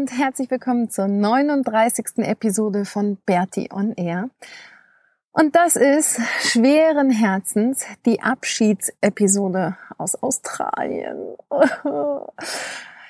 Und 0.00 0.18
herzlich 0.18 0.50
willkommen 0.50 0.88
zur 0.88 1.08
39. 1.08 2.24
Episode 2.24 2.86
von 2.86 3.18
Bertie 3.26 3.68
on 3.70 3.92
Air. 3.98 4.30
Und 5.30 5.54
das 5.54 5.76
ist 5.76 6.18
schweren 6.40 7.10
Herzens 7.10 7.84
die 8.06 8.22
Abschiedsepisode 8.22 9.76
aus 9.98 10.14
Australien. 10.22 11.18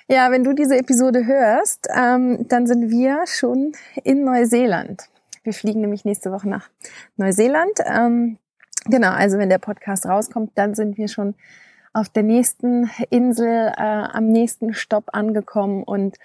ja, 0.08 0.32
wenn 0.32 0.42
du 0.42 0.52
diese 0.52 0.78
Episode 0.78 1.26
hörst, 1.26 1.86
ähm, 1.96 2.48
dann 2.48 2.66
sind 2.66 2.90
wir 2.90 3.24
schon 3.28 3.70
in 4.02 4.24
Neuseeland. 4.24 5.04
Wir 5.44 5.52
fliegen 5.52 5.82
nämlich 5.82 6.04
nächste 6.04 6.32
Woche 6.32 6.48
nach 6.48 6.70
Neuseeland. 7.16 7.78
Ähm, 7.84 8.38
genau, 8.86 9.12
also 9.12 9.38
wenn 9.38 9.48
der 9.48 9.58
Podcast 9.58 10.06
rauskommt, 10.06 10.50
dann 10.56 10.74
sind 10.74 10.98
wir 10.98 11.06
schon 11.06 11.36
auf 11.92 12.08
der 12.08 12.24
nächsten 12.24 12.90
Insel, 13.10 13.72
äh, 13.76 13.80
am 13.80 14.26
nächsten 14.26 14.74
Stopp 14.74 15.04
angekommen 15.12 15.84
und 15.84 16.16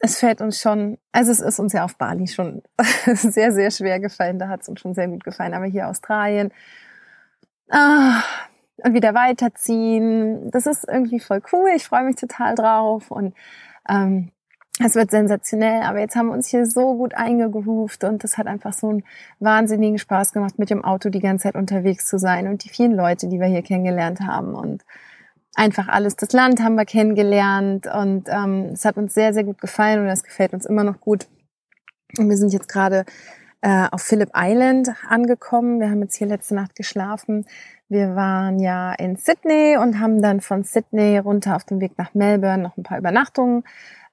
es 0.00 0.18
fällt 0.18 0.40
uns 0.40 0.60
schon, 0.60 0.98
also 1.12 1.32
es 1.32 1.40
ist 1.40 1.58
uns 1.58 1.72
ja 1.72 1.84
auf 1.84 1.96
Bali 1.96 2.26
schon 2.26 2.62
sehr, 3.14 3.52
sehr 3.52 3.70
schwer 3.70 4.00
gefallen, 4.00 4.38
da 4.38 4.48
hat 4.48 4.62
es 4.62 4.68
uns 4.68 4.80
schon 4.80 4.94
sehr 4.94 5.08
gut 5.08 5.24
gefallen, 5.24 5.54
aber 5.54 5.66
hier 5.66 5.88
Australien. 5.88 6.52
Ah, 7.70 8.22
und 8.78 8.94
wieder 8.94 9.14
weiterziehen, 9.14 10.50
das 10.50 10.66
ist 10.66 10.86
irgendwie 10.88 11.20
voll 11.20 11.42
cool, 11.52 11.70
ich 11.74 11.84
freue 11.84 12.04
mich 12.04 12.16
total 12.16 12.54
drauf. 12.54 13.10
Und 13.10 13.34
ähm, 13.88 14.30
es 14.80 14.94
wird 14.94 15.10
sensationell, 15.10 15.82
aber 15.82 15.98
jetzt 15.98 16.14
haben 16.14 16.28
wir 16.28 16.34
uns 16.34 16.46
hier 16.46 16.64
so 16.64 16.96
gut 16.96 17.14
eingegroovt. 17.14 18.04
Und 18.04 18.22
das 18.22 18.38
hat 18.38 18.46
einfach 18.46 18.72
so 18.72 18.88
einen 18.90 19.04
wahnsinnigen 19.40 19.98
Spaß 19.98 20.32
gemacht, 20.32 20.58
mit 20.58 20.70
dem 20.70 20.84
Auto 20.84 21.08
die 21.10 21.20
ganze 21.20 21.44
Zeit 21.44 21.56
unterwegs 21.56 22.06
zu 22.06 22.18
sein 22.18 22.46
und 22.46 22.64
die 22.64 22.68
vielen 22.68 22.94
Leute, 22.94 23.28
die 23.28 23.40
wir 23.40 23.48
hier 23.48 23.62
kennengelernt 23.62 24.20
haben. 24.20 24.54
Und 24.54 24.84
einfach 25.58 25.88
alles. 25.88 26.16
Das 26.16 26.32
Land 26.32 26.60
haben 26.60 26.76
wir 26.76 26.84
kennengelernt 26.84 27.86
und 27.86 28.28
ähm, 28.28 28.70
es 28.72 28.84
hat 28.84 28.96
uns 28.96 29.14
sehr, 29.14 29.34
sehr 29.34 29.44
gut 29.44 29.60
gefallen 29.60 30.00
und 30.00 30.06
es 30.06 30.22
gefällt 30.22 30.52
uns 30.52 30.64
immer 30.64 30.84
noch 30.84 31.00
gut. 31.00 31.26
Und 32.16 32.28
wir 32.28 32.36
sind 32.36 32.52
jetzt 32.52 32.68
gerade 32.68 33.04
äh, 33.60 33.86
auf 33.90 34.02
Phillip 34.02 34.30
Island 34.34 34.90
angekommen. 35.08 35.80
Wir 35.80 35.90
haben 35.90 36.02
jetzt 36.02 36.16
hier 36.16 36.28
letzte 36.28 36.54
Nacht 36.54 36.74
geschlafen. 36.74 37.44
Wir 37.88 38.14
waren 38.14 38.58
ja 38.60 38.92
in 38.92 39.16
Sydney 39.16 39.76
und 39.76 39.98
haben 39.98 40.22
dann 40.22 40.40
von 40.40 40.62
Sydney 40.62 41.18
runter 41.18 41.56
auf 41.56 41.64
dem 41.64 41.80
Weg 41.80 41.92
nach 41.98 42.14
Melbourne 42.14 42.62
noch 42.62 42.76
ein 42.76 42.82
paar 42.82 42.98
Übernachtungen 42.98 43.64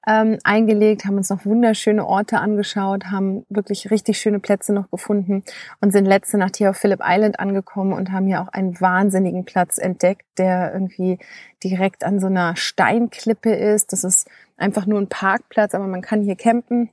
ähm, 0.06 0.38
eingelegt, 0.44 1.04
haben 1.04 1.16
uns 1.16 1.30
noch 1.30 1.44
wunderschöne 1.44 2.06
Orte 2.06 2.38
angeschaut, 2.38 3.06
haben 3.06 3.44
wirklich 3.48 3.90
richtig 3.90 4.18
schöne 4.18 4.38
Plätze 4.38 4.72
noch 4.72 4.90
gefunden 4.90 5.42
und 5.80 5.92
sind 5.92 6.06
letzte 6.06 6.38
Nacht 6.38 6.56
hier 6.56 6.70
auf 6.70 6.76
Phillip 6.76 7.00
Island 7.04 7.40
angekommen 7.40 7.92
und 7.92 8.12
haben 8.12 8.26
hier 8.26 8.40
auch 8.40 8.48
einen 8.48 8.80
wahnsinnigen 8.80 9.44
Platz 9.44 9.78
entdeckt, 9.78 10.24
der 10.38 10.72
irgendwie 10.72 11.18
direkt 11.64 12.04
an 12.04 12.20
so 12.20 12.28
einer 12.28 12.54
Steinklippe 12.56 13.52
ist. 13.52 13.92
Das 13.92 14.04
ist 14.04 14.28
einfach 14.56 14.86
nur 14.86 15.00
ein 15.00 15.08
Parkplatz, 15.08 15.74
aber 15.74 15.86
man 15.86 16.02
kann 16.02 16.22
hier 16.22 16.36
campen 16.36 16.90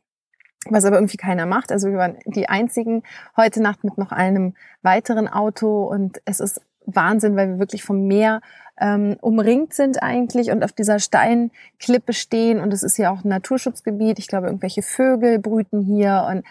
was 0.69 0.85
aber 0.85 0.95
irgendwie 0.95 1.17
keiner 1.17 1.45
macht. 1.45 1.71
Also 1.71 1.89
wir 1.89 1.97
waren 1.97 2.17
die 2.25 2.47
einzigen 2.47 3.03
heute 3.35 3.61
Nacht 3.61 3.83
mit 3.83 3.97
noch 3.97 4.11
einem 4.11 4.53
weiteren 4.81 5.27
Auto 5.27 5.83
und 5.85 6.21
es 6.25 6.39
ist 6.39 6.61
Wahnsinn, 6.85 7.35
weil 7.35 7.49
wir 7.49 7.59
wirklich 7.59 7.83
vom 7.83 8.07
Meer 8.07 8.41
ähm, 8.79 9.17
umringt 9.21 9.73
sind 9.73 10.01
eigentlich 10.01 10.51
und 10.51 10.63
auf 10.63 10.71
dieser 10.71 10.99
Steinklippe 10.99 12.13
stehen. 12.13 12.59
Und 12.59 12.73
es 12.73 12.83
ist 12.83 12.97
ja 12.97 13.11
auch 13.11 13.23
ein 13.23 13.29
Naturschutzgebiet. 13.29 14.19
Ich 14.19 14.27
glaube, 14.27 14.47
irgendwelche 14.47 14.81
Vögel 14.81 15.39
brüten 15.39 15.81
hier. 15.81 16.27
Und 16.29 16.43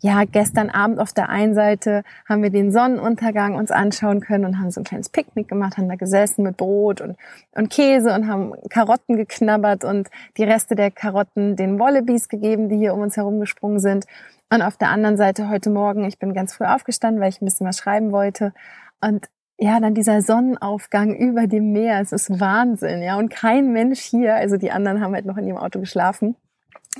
ja, 0.00 0.24
gestern 0.24 0.68
Abend 0.68 0.98
auf 0.98 1.12
der 1.12 1.28
einen 1.28 1.54
Seite 1.54 2.02
haben 2.28 2.42
wir 2.42 2.50
den 2.50 2.72
Sonnenuntergang 2.72 3.54
uns 3.54 3.70
anschauen 3.70 4.20
können 4.20 4.44
und 4.44 4.58
haben 4.58 4.70
so 4.72 4.80
ein 4.80 4.84
kleines 4.84 5.08
Picknick 5.08 5.48
gemacht, 5.48 5.78
haben 5.78 5.88
da 5.88 5.94
gesessen 5.94 6.42
mit 6.42 6.56
Brot 6.56 7.00
und, 7.00 7.16
und 7.52 7.70
Käse 7.70 8.12
und 8.12 8.26
haben 8.26 8.52
Karotten 8.68 9.16
geknabbert 9.16 9.84
und 9.84 10.08
die 10.36 10.44
Reste 10.44 10.74
der 10.74 10.90
Karotten 10.90 11.54
den 11.54 11.78
Wallabies 11.78 12.28
gegeben, 12.28 12.68
die 12.68 12.76
hier 12.76 12.94
um 12.94 13.00
uns 13.00 13.16
herum 13.16 13.38
gesprungen 13.38 13.78
sind. 13.78 14.06
Und 14.52 14.60
auf 14.60 14.76
der 14.76 14.90
anderen 14.90 15.16
Seite 15.16 15.48
heute 15.48 15.70
Morgen, 15.70 16.04
ich 16.04 16.18
bin 16.18 16.34
ganz 16.34 16.52
früh 16.52 16.64
aufgestanden, 16.64 17.22
weil 17.22 17.30
ich 17.30 17.40
ein 17.40 17.46
bisschen 17.46 17.66
was 17.66 17.78
schreiben 17.78 18.10
wollte. 18.10 18.52
Und 19.00 19.28
ja, 19.62 19.78
dann 19.78 19.94
dieser 19.94 20.22
Sonnenaufgang 20.22 21.14
über 21.14 21.46
dem 21.46 21.70
Meer, 21.70 22.00
es 22.00 22.10
ist 22.10 22.40
Wahnsinn, 22.40 23.00
ja. 23.00 23.16
Und 23.16 23.28
kein 23.28 23.72
Mensch 23.72 24.00
hier, 24.00 24.34
also 24.34 24.56
die 24.56 24.72
anderen 24.72 25.00
haben 25.00 25.14
halt 25.14 25.24
noch 25.24 25.36
in 25.36 25.46
ihrem 25.46 25.58
Auto 25.58 25.78
geschlafen. 25.78 26.34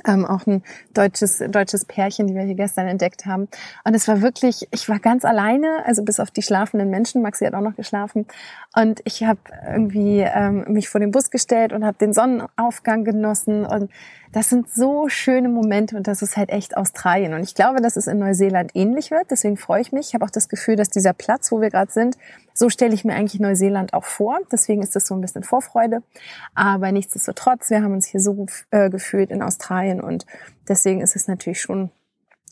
Ähm, 0.07 0.25
auch 0.25 0.47
ein 0.47 0.63
deutsches, 0.95 1.43
deutsches 1.49 1.85
Pärchen, 1.85 2.29
die 2.29 2.35
wir 2.35 2.43
hier 2.43 2.55
gestern 2.55 2.87
entdeckt 2.87 3.27
haben. 3.27 3.49
Und 3.85 3.95
es 3.95 4.07
war 4.07 4.23
wirklich, 4.23 4.69
ich 4.71 4.89
war 4.89 5.01
ganz 5.01 5.25
alleine, 5.25 5.85
also 5.85 6.05
bis 6.05 6.21
auf 6.21 6.31
die 6.31 6.41
schlafenden 6.41 6.89
Menschen. 6.89 7.21
Maxi 7.21 7.45
hat 7.45 7.55
auch 7.55 7.61
noch 7.61 7.75
geschlafen. 7.75 8.27
Und 8.77 9.01
ich 9.05 9.25
habe 9.25 9.41
irgendwie 9.67 10.21
ähm, 10.21 10.65
mich 10.69 10.89
vor 10.89 11.01
den 11.01 11.11
Bus 11.11 11.31
gestellt 11.31 11.73
und 11.73 11.85
habe 11.85 11.99
den 11.99 12.13
Sonnenaufgang 12.13 13.03
genossen. 13.03 13.67
Und 13.67 13.91
das 14.33 14.49
sind 14.49 14.71
so 14.71 15.09
schöne 15.09 15.49
Momente 15.49 15.97
und 15.97 16.09
das 16.09 16.23
ist 16.23 16.39
halt 16.39 16.49
echt 16.49 16.77
Australien. 16.77 17.35
Und 17.35 17.43
ich 17.43 17.55
glaube, 17.55 17.83
dass 17.83 17.97
es 17.97 18.07
in 18.07 18.19
Neuseeland 18.19 18.71
ähnlich 18.75 19.11
wird. 19.11 19.31
Deswegen 19.31 19.59
freue 19.59 19.83
ich 19.83 19.93
mich. 19.93 20.09
Ich 20.09 20.15
habe 20.15 20.25
auch 20.25 20.31
das 20.31 20.49
Gefühl, 20.49 20.77
dass 20.77 20.89
dieser 20.89 21.13
Platz, 21.13 21.53
wo 21.53 21.61
wir 21.61 21.69
gerade 21.69 21.93
sind, 21.93 22.17
so 22.55 22.71
stelle 22.71 22.95
ich 22.95 23.05
mir 23.05 23.15
eigentlich 23.15 23.41
Neuseeland 23.41 23.93
auch 23.93 24.05
vor. 24.05 24.39
Deswegen 24.51 24.83
ist 24.83 24.97
das 24.97 25.07
so 25.07 25.15
ein 25.15 25.21
bisschen 25.21 25.43
Vorfreude. 25.43 26.03
Aber 26.55 26.91
nichtsdestotrotz, 26.93 27.69
wir 27.69 27.83
haben 27.83 27.93
uns 27.93 28.07
hier 28.07 28.21
so 28.21 28.47
äh, 28.71 28.89
gefühlt 28.89 29.31
in 29.31 29.43
Australien 29.43 30.01
und 30.01 30.25
deswegen 30.67 31.03
ist 31.03 31.15
es 31.15 31.29
natürlich 31.29 31.61
schon 31.61 31.91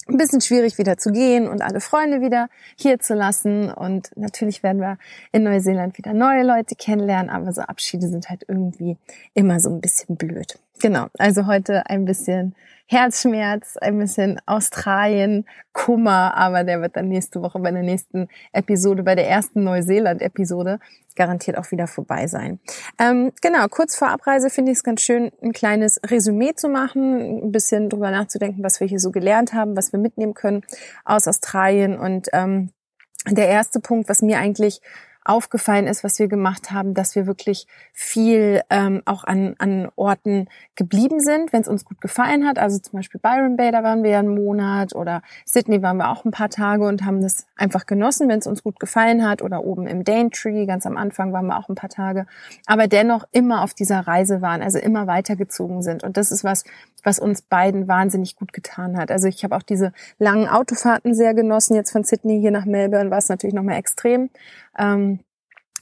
ein 0.09 0.17
bisschen 0.17 0.41
schwierig 0.41 0.77
wieder 0.79 0.99
zu 0.99 1.13
gehen 1.13 1.49
und 1.49 1.63
alle 1.63 1.81
Freunde 1.81 2.21
wieder 2.21 2.49
hier 2.77 2.99
zu 2.99 3.15
lassen. 3.15 3.71
Und 3.73 4.11
natürlich 4.17 4.63
werden 4.63 4.81
wir 4.81 4.99
in 5.33 5.45
Neuseeland 5.45 5.97
wieder 5.97 6.13
neue 6.13 6.43
Leute 6.43 6.75
kennenlernen, 6.75 7.31
aber 7.31 7.53
so 7.53 7.63
Abschiede 7.63 8.09
sind 8.09 8.29
halt 8.29 8.45
irgendwie 8.49 8.97
immer 9.35 9.61
so 9.61 9.71
ein 9.71 9.81
bisschen 9.81 10.17
blöd. 10.17 10.59
Genau, 10.81 11.09
also 11.19 11.47
heute 11.47 11.87
ein 11.87 12.07
bisschen 12.07 12.55
Herzschmerz, 12.87 13.77
ein 13.77 13.99
bisschen 13.99 14.41
Australien, 14.47 15.45
Kummer, 15.73 16.35
aber 16.37 16.65
der 16.65 16.81
wird 16.81 16.97
dann 16.97 17.09
nächste 17.09 17.43
Woche 17.43 17.59
bei 17.59 17.71
der 17.71 17.83
nächsten 17.83 18.29
Episode, 18.53 19.03
bei 19.03 19.15
der 19.15 19.29
ersten 19.29 19.63
Neuseeland-Episode 19.63 20.81
garantiert 21.17 21.59
auch 21.59 21.71
wieder 21.71 21.87
vorbei 21.87 22.27
sein. 22.27 22.61
Ähm, 22.99 23.31
genau, 23.43 23.67
kurz 23.69 23.95
vor 23.95 24.09
Abreise 24.09 24.49
finde 24.49 24.73
ich 24.73 24.79
es 24.79 24.85
ganz 24.85 25.03
schön, 25.03 25.31
ein 25.43 25.53
kleines 25.53 26.01
Resümee 26.05 26.55
zu 26.55 26.69
machen, 26.69 27.45
ein 27.45 27.53
bisschen 27.53 27.91
drüber 27.91 28.11
nachzudenken, 28.11 28.65
was 28.65 28.81
wir 28.81 28.87
hier 28.87 29.01
so 29.01 29.11
gelernt 29.11 29.53
haben, 29.53 29.77
was 29.77 29.93
wir 29.93 30.01
mitnehmen 30.01 30.35
können 30.35 30.63
aus 31.05 31.29
Australien. 31.29 31.99
Und 31.99 32.29
ähm, 32.33 32.71
der 33.29 33.49
erste 33.49 33.81
Punkt, 33.81 34.09
was 34.09 34.23
mir 34.23 34.39
eigentlich 34.39 34.81
aufgefallen 35.25 35.87
ist, 35.87 36.03
was 36.03 36.19
wir 36.19 36.29
gemacht 36.29 36.71
haben, 36.71 36.95
dass 36.95 37.15
wir 37.15 37.27
wirklich 37.27 37.67
viel 37.93 38.63
ähm, 38.71 39.03
auch 39.05 39.25
an, 39.25 39.55
an 39.59 39.91
Orten 39.97 40.49
geblieben 40.77 41.21
sind, 41.21 41.53
wenn 41.53 41.61
es 41.61 41.69
uns 41.69 41.85
gut 41.85 42.01
gefallen 42.01 42.47
hat. 42.47 42.59
Also 42.59 42.79
zum 42.79 42.99
Beispiel 42.99 43.21
Byron 43.21 43.57
Bay, 43.57 43.71
da 43.71 43.83
waren 43.83 44.03
wir 44.03 44.11
ja 44.11 44.19
einen 44.21 44.35
Monat 44.35 44.95
oder 44.95 45.23
Sydney 45.45 45.83
waren 45.83 45.99
wir 45.99 46.11
auch 46.11 46.25
ein 46.25 46.31
paar 46.31 46.49
Tage 46.49 46.87
und 46.87 47.05
haben 47.05 47.21
das 47.21 47.47
einfach 47.57 47.85
genossen, 47.85 48.29
wenn 48.29 48.39
es 48.39 48.47
uns 48.47 48.63
gut 48.63 48.81
gefallen 48.81 49.29
hat. 49.29 49.43
Oder 49.43 49.65
oben 49.65 49.87
im 49.87 50.05
Daintree, 50.05 50.65
ganz 50.65 50.87
am 50.87 50.97
Anfang 50.97 51.33
waren 51.33 51.47
wir 51.47 51.59
auch 51.59 51.69
ein 51.69 51.75
paar 51.75 51.91
Tage. 51.91 52.27
Aber 52.67 52.87
dennoch 52.87 53.25
immer 53.33 53.63
auf 53.63 53.75
dieser 53.75 54.01
Reise 54.01 54.41
waren, 54.41 54.63
also 54.63 54.79
immer 54.79 55.07
weitergezogen 55.07 55.83
sind. 55.83 56.03
Und 56.03 56.17
das 56.17 56.33
ist 56.33 56.45
was, 56.45 56.65
was 57.05 57.19
uns 57.19 57.43
beiden 57.43 57.89
wahnsinnig 57.89 58.37
gut 58.37 58.53
getan 58.53 58.97
hat. 58.97 59.11
Also 59.11 59.29
ich 59.29 59.45
habe 59.45 59.57
auch 59.57 59.63
diese 59.63 59.93
langen 60.19 60.49
Autofahrten 60.49 61.15
sehr 61.15 61.35
genossen. 61.35 61.75
Jetzt 61.75 61.93
von 61.93 62.05
Sydney 62.05 62.41
hier 62.41 62.51
nach 62.51 62.65
Melbourne 62.65 63.11
war 63.11 63.19
es 63.19 63.29
natürlich 63.29 63.55
nochmal 63.55 63.77
extrem. 63.77 64.31
Ähm, 64.79 65.21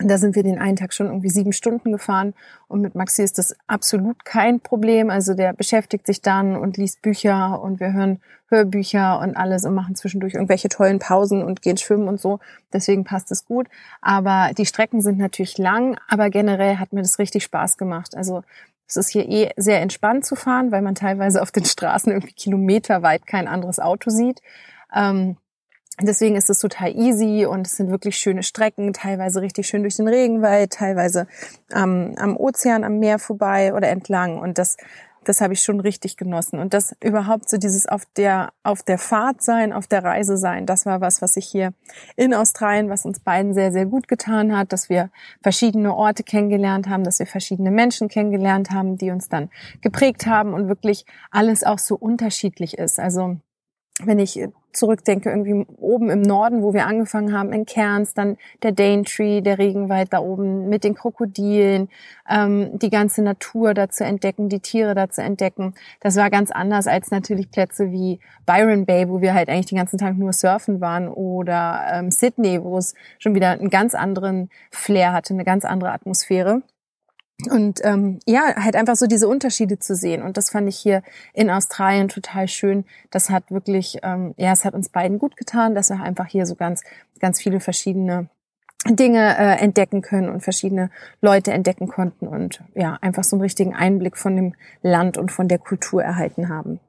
da 0.00 0.16
sind 0.16 0.36
wir 0.36 0.44
den 0.44 0.58
einen 0.58 0.76
Tag 0.76 0.94
schon 0.94 1.06
irgendwie 1.08 1.28
sieben 1.28 1.52
Stunden 1.52 1.90
gefahren 1.90 2.34
und 2.68 2.82
mit 2.82 2.94
Maxi 2.94 3.22
ist 3.22 3.36
das 3.36 3.56
absolut 3.66 4.24
kein 4.24 4.60
Problem. 4.60 5.10
Also 5.10 5.34
der 5.34 5.52
beschäftigt 5.52 6.06
sich 6.06 6.22
dann 6.22 6.54
und 6.54 6.76
liest 6.76 7.02
Bücher 7.02 7.60
und 7.60 7.80
wir 7.80 7.92
hören 7.92 8.20
Hörbücher 8.48 9.18
und 9.18 9.36
alles 9.36 9.64
und 9.64 9.74
machen 9.74 9.96
zwischendurch 9.96 10.34
irgendwelche 10.34 10.68
tollen 10.68 11.00
Pausen 11.00 11.42
und 11.42 11.62
gehen 11.62 11.76
schwimmen 11.76 12.06
und 12.06 12.20
so. 12.20 12.38
Deswegen 12.72 13.04
passt 13.04 13.32
es 13.32 13.44
gut. 13.44 13.66
Aber 14.00 14.52
die 14.56 14.66
Strecken 14.66 15.00
sind 15.00 15.18
natürlich 15.18 15.58
lang, 15.58 15.98
aber 16.08 16.30
generell 16.30 16.76
hat 16.76 16.92
mir 16.92 17.02
das 17.02 17.18
richtig 17.18 17.42
Spaß 17.42 17.76
gemacht. 17.76 18.16
Also 18.16 18.42
es 18.86 18.96
ist 18.96 19.10
hier 19.10 19.28
eh 19.28 19.50
sehr 19.56 19.82
entspannt 19.82 20.24
zu 20.24 20.36
fahren, 20.36 20.70
weil 20.70 20.82
man 20.82 20.94
teilweise 20.94 21.42
auf 21.42 21.50
den 21.50 21.64
Straßen 21.64 22.12
irgendwie 22.12 22.34
kilometerweit 22.34 23.26
kein 23.26 23.48
anderes 23.48 23.80
Auto 23.80 24.10
sieht. 24.10 24.40
Ähm, 24.94 25.36
Deswegen 26.00 26.36
ist 26.36 26.48
es 26.48 26.60
total 26.60 26.96
easy 26.96 27.44
und 27.44 27.66
es 27.66 27.76
sind 27.76 27.90
wirklich 27.90 28.18
schöne 28.18 28.44
Strecken, 28.44 28.92
teilweise 28.92 29.40
richtig 29.40 29.66
schön 29.66 29.82
durch 29.82 29.96
den 29.96 30.06
Regenwald, 30.06 30.72
teilweise 30.72 31.26
ähm, 31.74 32.14
am 32.18 32.36
Ozean, 32.36 32.84
am 32.84 33.00
Meer 33.00 33.18
vorbei 33.18 33.74
oder 33.74 33.88
entlang. 33.88 34.38
Und 34.38 34.58
das, 34.58 34.76
das 35.24 35.40
habe 35.40 35.54
ich 35.54 35.62
schon 35.62 35.80
richtig 35.80 36.16
genossen. 36.16 36.60
Und 36.60 36.72
das 36.72 36.94
überhaupt 37.02 37.48
so 37.48 37.56
dieses 37.56 37.86
auf 37.86 38.04
der, 38.16 38.52
auf 38.62 38.84
der 38.84 38.98
Fahrt 38.98 39.42
sein, 39.42 39.72
auf 39.72 39.88
der 39.88 40.04
Reise 40.04 40.36
sein, 40.36 40.66
das 40.66 40.86
war 40.86 41.00
was, 41.00 41.20
was 41.20 41.36
ich 41.36 41.46
hier 41.46 41.74
in 42.14 42.32
Australien, 42.32 42.88
was 42.90 43.04
uns 43.04 43.18
beiden 43.18 43.52
sehr, 43.52 43.72
sehr 43.72 43.86
gut 43.86 44.06
getan 44.06 44.56
hat, 44.56 44.72
dass 44.72 44.88
wir 44.88 45.10
verschiedene 45.42 45.92
Orte 45.92 46.22
kennengelernt 46.22 46.88
haben, 46.88 47.02
dass 47.02 47.18
wir 47.18 47.26
verschiedene 47.26 47.72
Menschen 47.72 48.08
kennengelernt 48.08 48.70
haben, 48.70 48.98
die 48.98 49.10
uns 49.10 49.28
dann 49.28 49.50
geprägt 49.80 50.26
haben 50.26 50.54
und 50.54 50.68
wirklich 50.68 51.06
alles 51.32 51.64
auch 51.64 51.80
so 51.80 51.96
unterschiedlich 51.96 52.78
ist. 52.78 53.00
Also 53.00 53.38
wenn 54.04 54.20
ich 54.20 54.40
zurückdenke, 54.72 55.30
irgendwie 55.30 55.66
oben 55.78 56.10
im 56.10 56.22
Norden, 56.22 56.62
wo 56.62 56.74
wir 56.74 56.86
angefangen 56.86 57.32
haben, 57.32 57.52
in 57.52 57.66
Cairns, 57.66 58.14
dann 58.14 58.36
der 58.62 58.72
Daintree, 58.72 59.40
der 59.40 59.58
Regenwald 59.58 60.12
da 60.12 60.20
oben 60.20 60.68
mit 60.68 60.84
den 60.84 60.94
Krokodilen, 60.94 61.88
ähm, 62.28 62.78
die 62.78 62.90
ganze 62.90 63.22
Natur 63.22 63.74
da 63.74 63.88
zu 63.88 64.04
entdecken, 64.04 64.48
die 64.48 64.60
Tiere 64.60 64.94
da 64.94 65.08
zu 65.08 65.22
entdecken. 65.22 65.74
Das 66.00 66.16
war 66.16 66.30
ganz 66.30 66.50
anders 66.50 66.86
als 66.86 67.10
natürlich 67.10 67.50
Plätze 67.50 67.90
wie 67.90 68.20
Byron 68.46 68.86
Bay, 68.86 69.08
wo 69.08 69.20
wir 69.20 69.34
halt 69.34 69.48
eigentlich 69.48 69.66
den 69.66 69.78
ganzen 69.78 69.98
Tag 69.98 70.16
nur 70.16 70.32
surfen 70.32 70.80
waren 70.80 71.08
oder 71.08 71.80
ähm, 71.92 72.10
Sydney, 72.10 72.62
wo 72.62 72.78
es 72.78 72.94
schon 73.18 73.34
wieder 73.34 73.50
einen 73.50 73.70
ganz 73.70 73.94
anderen 73.94 74.50
Flair 74.70 75.12
hatte, 75.12 75.34
eine 75.34 75.44
ganz 75.44 75.64
andere 75.64 75.92
Atmosphäre. 75.92 76.62
Und 77.46 77.80
ähm, 77.84 78.18
ja, 78.26 78.56
halt 78.56 78.74
einfach 78.74 78.96
so 78.96 79.06
diese 79.06 79.28
Unterschiede 79.28 79.78
zu 79.78 79.94
sehen. 79.94 80.22
Und 80.22 80.36
das 80.36 80.50
fand 80.50 80.68
ich 80.68 80.76
hier 80.76 81.02
in 81.34 81.50
Australien 81.50 82.08
total 82.08 82.48
schön. 82.48 82.84
Das 83.10 83.30
hat 83.30 83.50
wirklich, 83.52 83.98
ähm, 84.02 84.34
ja, 84.36 84.52
es 84.52 84.64
hat 84.64 84.74
uns 84.74 84.88
beiden 84.88 85.20
gut 85.20 85.36
getan, 85.36 85.76
dass 85.76 85.90
wir 85.90 86.02
einfach 86.02 86.26
hier 86.26 86.46
so 86.46 86.56
ganz, 86.56 86.82
ganz 87.20 87.40
viele 87.40 87.60
verschiedene 87.60 88.28
Dinge 88.86 89.36
äh, 89.38 89.62
entdecken 89.62 90.02
können 90.02 90.28
und 90.28 90.42
verschiedene 90.42 90.90
Leute 91.20 91.52
entdecken 91.52 91.88
konnten 91.88 92.26
und 92.26 92.62
ja, 92.74 92.98
einfach 93.00 93.24
so 93.24 93.36
einen 93.36 93.42
richtigen 93.42 93.74
Einblick 93.74 94.16
von 94.16 94.34
dem 94.36 94.54
Land 94.82 95.16
und 95.16 95.30
von 95.30 95.48
der 95.48 95.58
Kultur 95.58 96.02
erhalten 96.02 96.48
haben. 96.48 96.80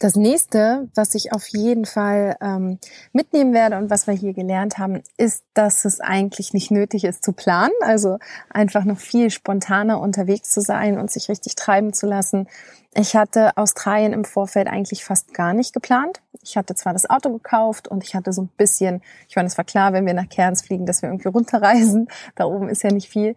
Das 0.00 0.14
nächste, 0.14 0.88
was 0.94 1.16
ich 1.16 1.32
auf 1.32 1.48
jeden 1.48 1.84
Fall 1.84 2.36
ähm, 2.40 2.78
mitnehmen 3.12 3.52
werde 3.52 3.76
und 3.78 3.90
was 3.90 4.06
wir 4.06 4.14
hier 4.14 4.32
gelernt 4.32 4.78
haben, 4.78 5.02
ist, 5.16 5.42
dass 5.54 5.84
es 5.84 5.98
eigentlich 5.98 6.54
nicht 6.54 6.70
nötig 6.70 7.02
ist 7.02 7.24
zu 7.24 7.32
planen. 7.32 7.72
Also 7.80 8.18
einfach 8.48 8.84
noch 8.84 8.98
viel 8.98 9.30
spontaner 9.30 10.00
unterwegs 10.00 10.50
zu 10.50 10.60
sein 10.60 10.98
und 10.98 11.10
sich 11.10 11.28
richtig 11.28 11.56
treiben 11.56 11.92
zu 11.92 12.06
lassen. 12.06 12.46
Ich 12.94 13.16
hatte 13.16 13.56
Australien 13.56 14.12
im 14.12 14.24
Vorfeld 14.24 14.68
eigentlich 14.68 15.04
fast 15.04 15.34
gar 15.34 15.52
nicht 15.52 15.72
geplant. 15.72 16.22
Ich 16.42 16.56
hatte 16.56 16.76
zwar 16.76 16.92
das 16.92 17.10
Auto 17.10 17.32
gekauft 17.32 17.88
und 17.88 18.04
ich 18.04 18.14
hatte 18.14 18.32
so 18.32 18.42
ein 18.42 18.50
bisschen, 18.56 19.02
ich 19.28 19.34
meine, 19.34 19.48
es 19.48 19.58
war 19.58 19.64
klar, 19.64 19.92
wenn 19.92 20.06
wir 20.06 20.14
nach 20.14 20.28
Cairns 20.28 20.62
fliegen, 20.62 20.86
dass 20.86 21.02
wir 21.02 21.08
irgendwie 21.08 21.28
runterreisen. 21.28 22.06
Da 22.36 22.44
oben 22.44 22.68
ist 22.68 22.84
ja 22.84 22.92
nicht 22.92 23.08
viel. 23.08 23.34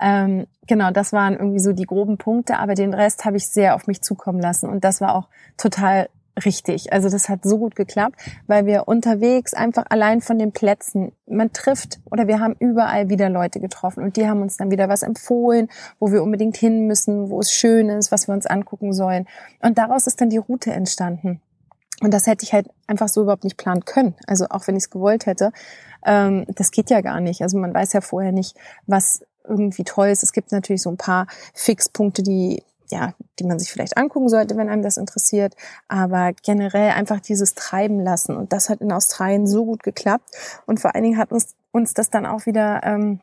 Ähm, 0.00 0.46
genau, 0.66 0.90
das 0.90 1.12
waren 1.12 1.34
irgendwie 1.34 1.60
so 1.60 1.72
die 1.72 1.86
groben 1.86 2.18
Punkte, 2.18 2.58
aber 2.58 2.74
den 2.74 2.94
Rest 2.94 3.24
habe 3.24 3.36
ich 3.36 3.48
sehr 3.48 3.74
auf 3.74 3.86
mich 3.86 4.02
zukommen 4.02 4.40
lassen 4.40 4.68
und 4.68 4.84
das 4.84 5.00
war 5.00 5.14
auch 5.14 5.28
total 5.56 6.08
richtig. 6.44 6.92
Also 6.92 7.08
das 7.08 7.28
hat 7.28 7.40
so 7.44 7.58
gut 7.58 7.76
geklappt, 7.76 8.20
weil 8.46 8.66
wir 8.66 8.88
unterwegs 8.88 9.54
einfach 9.54 9.84
allein 9.88 10.20
von 10.20 10.38
den 10.38 10.52
Plätzen, 10.52 11.12
man 11.26 11.52
trifft 11.52 12.00
oder 12.10 12.26
wir 12.26 12.40
haben 12.40 12.56
überall 12.58 13.08
wieder 13.08 13.30
Leute 13.30 13.60
getroffen 13.60 14.02
und 14.02 14.16
die 14.16 14.26
haben 14.26 14.42
uns 14.42 14.56
dann 14.56 14.70
wieder 14.70 14.88
was 14.88 15.02
empfohlen, 15.02 15.68
wo 16.00 16.10
wir 16.10 16.22
unbedingt 16.22 16.56
hin 16.56 16.86
müssen, 16.86 17.30
wo 17.30 17.40
es 17.40 17.52
schön 17.52 17.88
ist, 17.88 18.10
was 18.10 18.26
wir 18.28 18.34
uns 18.34 18.46
angucken 18.46 18.92
sollen. 18.92 19.26
Und 19.60 19.78
daraus 19.78 20.06
ist 20.06 20.20
dann 20.20 20.30
die 20.30 20.38
Route 20.38 20.72
entstanden. 20.72 21.40
Und 22.00 22.12
das 22.12 22.26
hätte 22.26 22.44
ich 22.44 22.52
halt 22.52 22.68
einfach 22.88 23.08
so 23.08 23.22
überhaupt 23.22 23.44
nicht 23.44 23.56
planen 23.56 23.84
können. 23.84 24.14
Also 24.26 24.46
auch 24.50 24.66
wenn 24.66 24.74
ich 24.74 24.84
es 24.84 24.90
gewollt 24.90 25.26
hätte, 25.26 25.52
ähm, 26.04 26.44
das 26.48 26.72
geht 26.72 26.90
ja 26.90 27.00
gar 27.00 27.20
nicht. 27.20 27.42
Also 27.42 27.56
man 27.58 27.72
weiß 27.72 27.92
ja 27.92 28.00
vorher 28.00 28.32
nicht, 28.32 28.56
was 28.86 29.22
irgendwie 29.46 29.84
toll 29.84 30.08
ist. 30.08 30.22
Es 30.22 30.32
gibt 30.32 30.52
natürlich 30.52 30.82
so 30.82 30.90
ein 30.90 30.96
paar 30.96 31.26
Fixpunkte, 31.54 32.22
die 32.22 32.62
ja, 32.90 33.14
die 33.38 33.44
man 33.44 33.58
sich 33.58 33.72
vielleicht 33.72 33.96
angucken 33.96 34.28
sollte, 34.28 34.56
wenn 34.56 34.68
einem 34.68 34.82
das 34.82 34.96
interessiert. 34.96 35.54
Aber 35.88 36.32
generell 36.42 36.90
einfach 36.90 37.20
dieses 37.20 37.54
Treiben 37.54 38.00
lassen. 38.00 38.36
Und 38.36 38.52
das 38.52 38.68
hat 38.68 38.80
in 38.80 38.92
Australien 38.92 39.46
so 39.46 39.64
gut 39.64 39.82
geklappt. 39.82 40.30
Und 40.66 40.80
vor 40.80 40.94
allen 40.94 41.04
Dingen 41.04 41.18
hat 41.18 41.32
uns, 41.32 41.54
uns 41.72 41.94
das 41.94 42.10
dann 42.10 42.26
auch 42.26 42.46
wieder 42.46 42.82
ähm, 42.84 43.20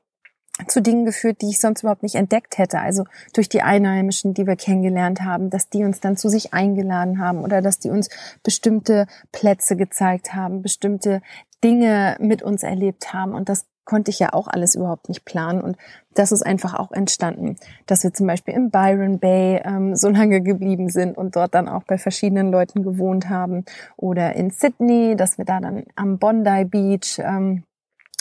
zu 0.67 0.81
Dingen 0.81 1.05
geführt, 1.05 1.41
die 1.41 1.49
ich 1.49 1.59
sonst 1.59 1.81
überhaupt 1.81 2.03
nicht 2.03 2.15
entdeckt 2.15 2.57
hätte. 2.57 2.79
Also 2.79 3.05
durch 3.33 3.49
die 3.49 3.61
Einheimischen, 3.61 4.33
die 4.33 4.45
wir 4.45 4.55
kennengelernt 4.55 5.21
haben, 5.21 5.49
dass 5.49 5.69
die 5.69 5.83
uns 5.83 5.99
dann 5.99 6.17
zu 6.17 6.29
sich 6.29 6.53
eingeladen 6.53 7.19
haben 7.19 7.43
oder 7.43 7.61
dass 7.61 7.79
die 7.79 7.89
uns 7.89 8.09
bestimmte 8.43 9.07
Plätze 9.31 9.75
gezeigt 9.75 10.33
haben, 10.33 10.61
bestimmte 10.61 11.21
Dinge 11.63 12.17
mit 12.19 12.41
uns 12.41 12.63
erlebt 12.63 13.13
haben. 13.13 13.33
Und 13.33 13.49
das 13.49 13.65
konnte 13.85 14.11
ich 14.11 14.19
ja 14.19 14.33
auch 14.33 14.47
alles 14.47 14.75
überhaupt 14.75 15.09
nicht 15.09 15.25
planen. 15.25 15.61
Und 15.61 15.77
das 16.13 16.31
ist 16.31 16.45
einfach 16.45 16.73
auch 16.73 16.91
entstanden, 16.91 17.55
dass 17.85 18.03
wir 18.03 18.13
zum 18.13 18.27
Beispiel 18.27 18.53
im 18.53 18.69
Byron 18.69 19.19
Bay 19.19 19.61
ähm, 19.63 19.95
so 19.95 20.09
lange 20.09 20.41
geblieben 20.41 20.89
sind 20.89 21.17
und 21.17 21.35
dort 21.35 21.53
dann 21.55 21.67
auch 21.67 21.83
bei 21.83 21.97
verschiedenen 21.97 22.51
Leuten 22.51 22.83
gewohnt 22.83 23.29
haben. 23.29 23.65
Oder 23.97 24.35
in 24.35 24.51
Sydney, 24.51 25.15
dass 25.15 25.37
wir 25.37 25.45
da 25.45 25.59
dann 25.59 25.83
am 25.95 26.17
Bondi 26.17 26.65
Beach 26.65 27.19
ähm, 27.19 27.63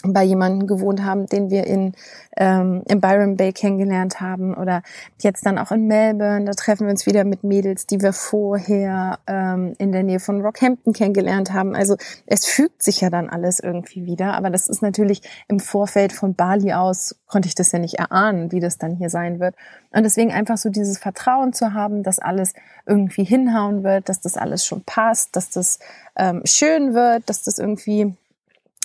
bei 0.03 0.23
jemandem 0.23 0.67
gewohnt 0.67 1.05
haben, 1.05 1.27
den 1.27 1.51
wir 1.51 1.67
in, 1.67 1.93
ähm, 2.37 2.83
in 2.89 3.01
Byron 3.01 3.37
Bay 3.37 3.53
kennengelernt 3.53 4.21
haben 4.21 4.55
oder 4.55 4.83
jetzt 5.21 5.45
dann 5.45 5.59
auch 5.59 5.73
in 5.73 5.87
Melbourne. 5.87 6.47
Da 6.47 6.53
treffen 6.53 6.87
wir 6.87 6.91
uns 6.91 7.07
wieder 7.07 7.25
mit 7.25 7.45
Mädels, 7.45 7.87
die 7.87 8.01
wir 8.01 8.13
vorher 8.13 9.19
ähm, 9.27 9.75
in 9.79 9.93
der 9.93 10.03
Nähe 10.03 10.21
von 10.21 10.41
Rockhampton 10.41 10.95
kennengelernt 10.95 11.53
haben. 11.53 11.75
Also 11.75 11.97
es 12.27 12.47
fügt 12.47 12.83
sich 12.83 13.03
ja 13.03 13.11
dann 13.11 13.29
alles 13.29 13.61
irgendwie 13.61 14.07
wieder. 14.07 14.35
Aber 14.35 14.49
das 14.49 14.69
ist 14.69 14.81
natürlich 14.81 15.23
im 15.49 15.61
Vorfeld 15.61 16.13
von 16.13 16.35
Bali 16.35 16.73
aus, 16.73 17.17
konnte 17.27 17.49
ich 17.49 17.55
das 17.55 17.73
ja 17.73 17.79
nicht 17.79 17.99
erahnen, 17.99 18.53
wie 18.53 18.61
das 18.61 18.79
dann 18.79 18.97
hier 18.97 19.11
sein 19.11 19.39
wird. 19.39 19.55
Und 19.91 20.05
deswegen 20.05 20.33
einfach 20.33 20.57
so 20.57 20.71
dieses 20.71 20.99
Vertrauen 20.99 21.53
zu 21.53 21.75
haben, 21.75 22.03
dass 22.03 22.19
alles 22.19 22.55
irgendwie 22.87 23.25
hinhauen 23.25 23.83
wird, 23.83 24.09
dass 24.09 24.21
das 24.21 24.37
alles 24.37 24.65
schon 24.65 24.83
passt, 24.85 25.37
dass 25.37 25.51
das 25.51 25.79
ähm, 26.17 26.43
schön 26.45 26.95
wird, 26.95 27.29
dass 27.29 27.43
das 27.43 27.59
irgendwie 27.59 28.15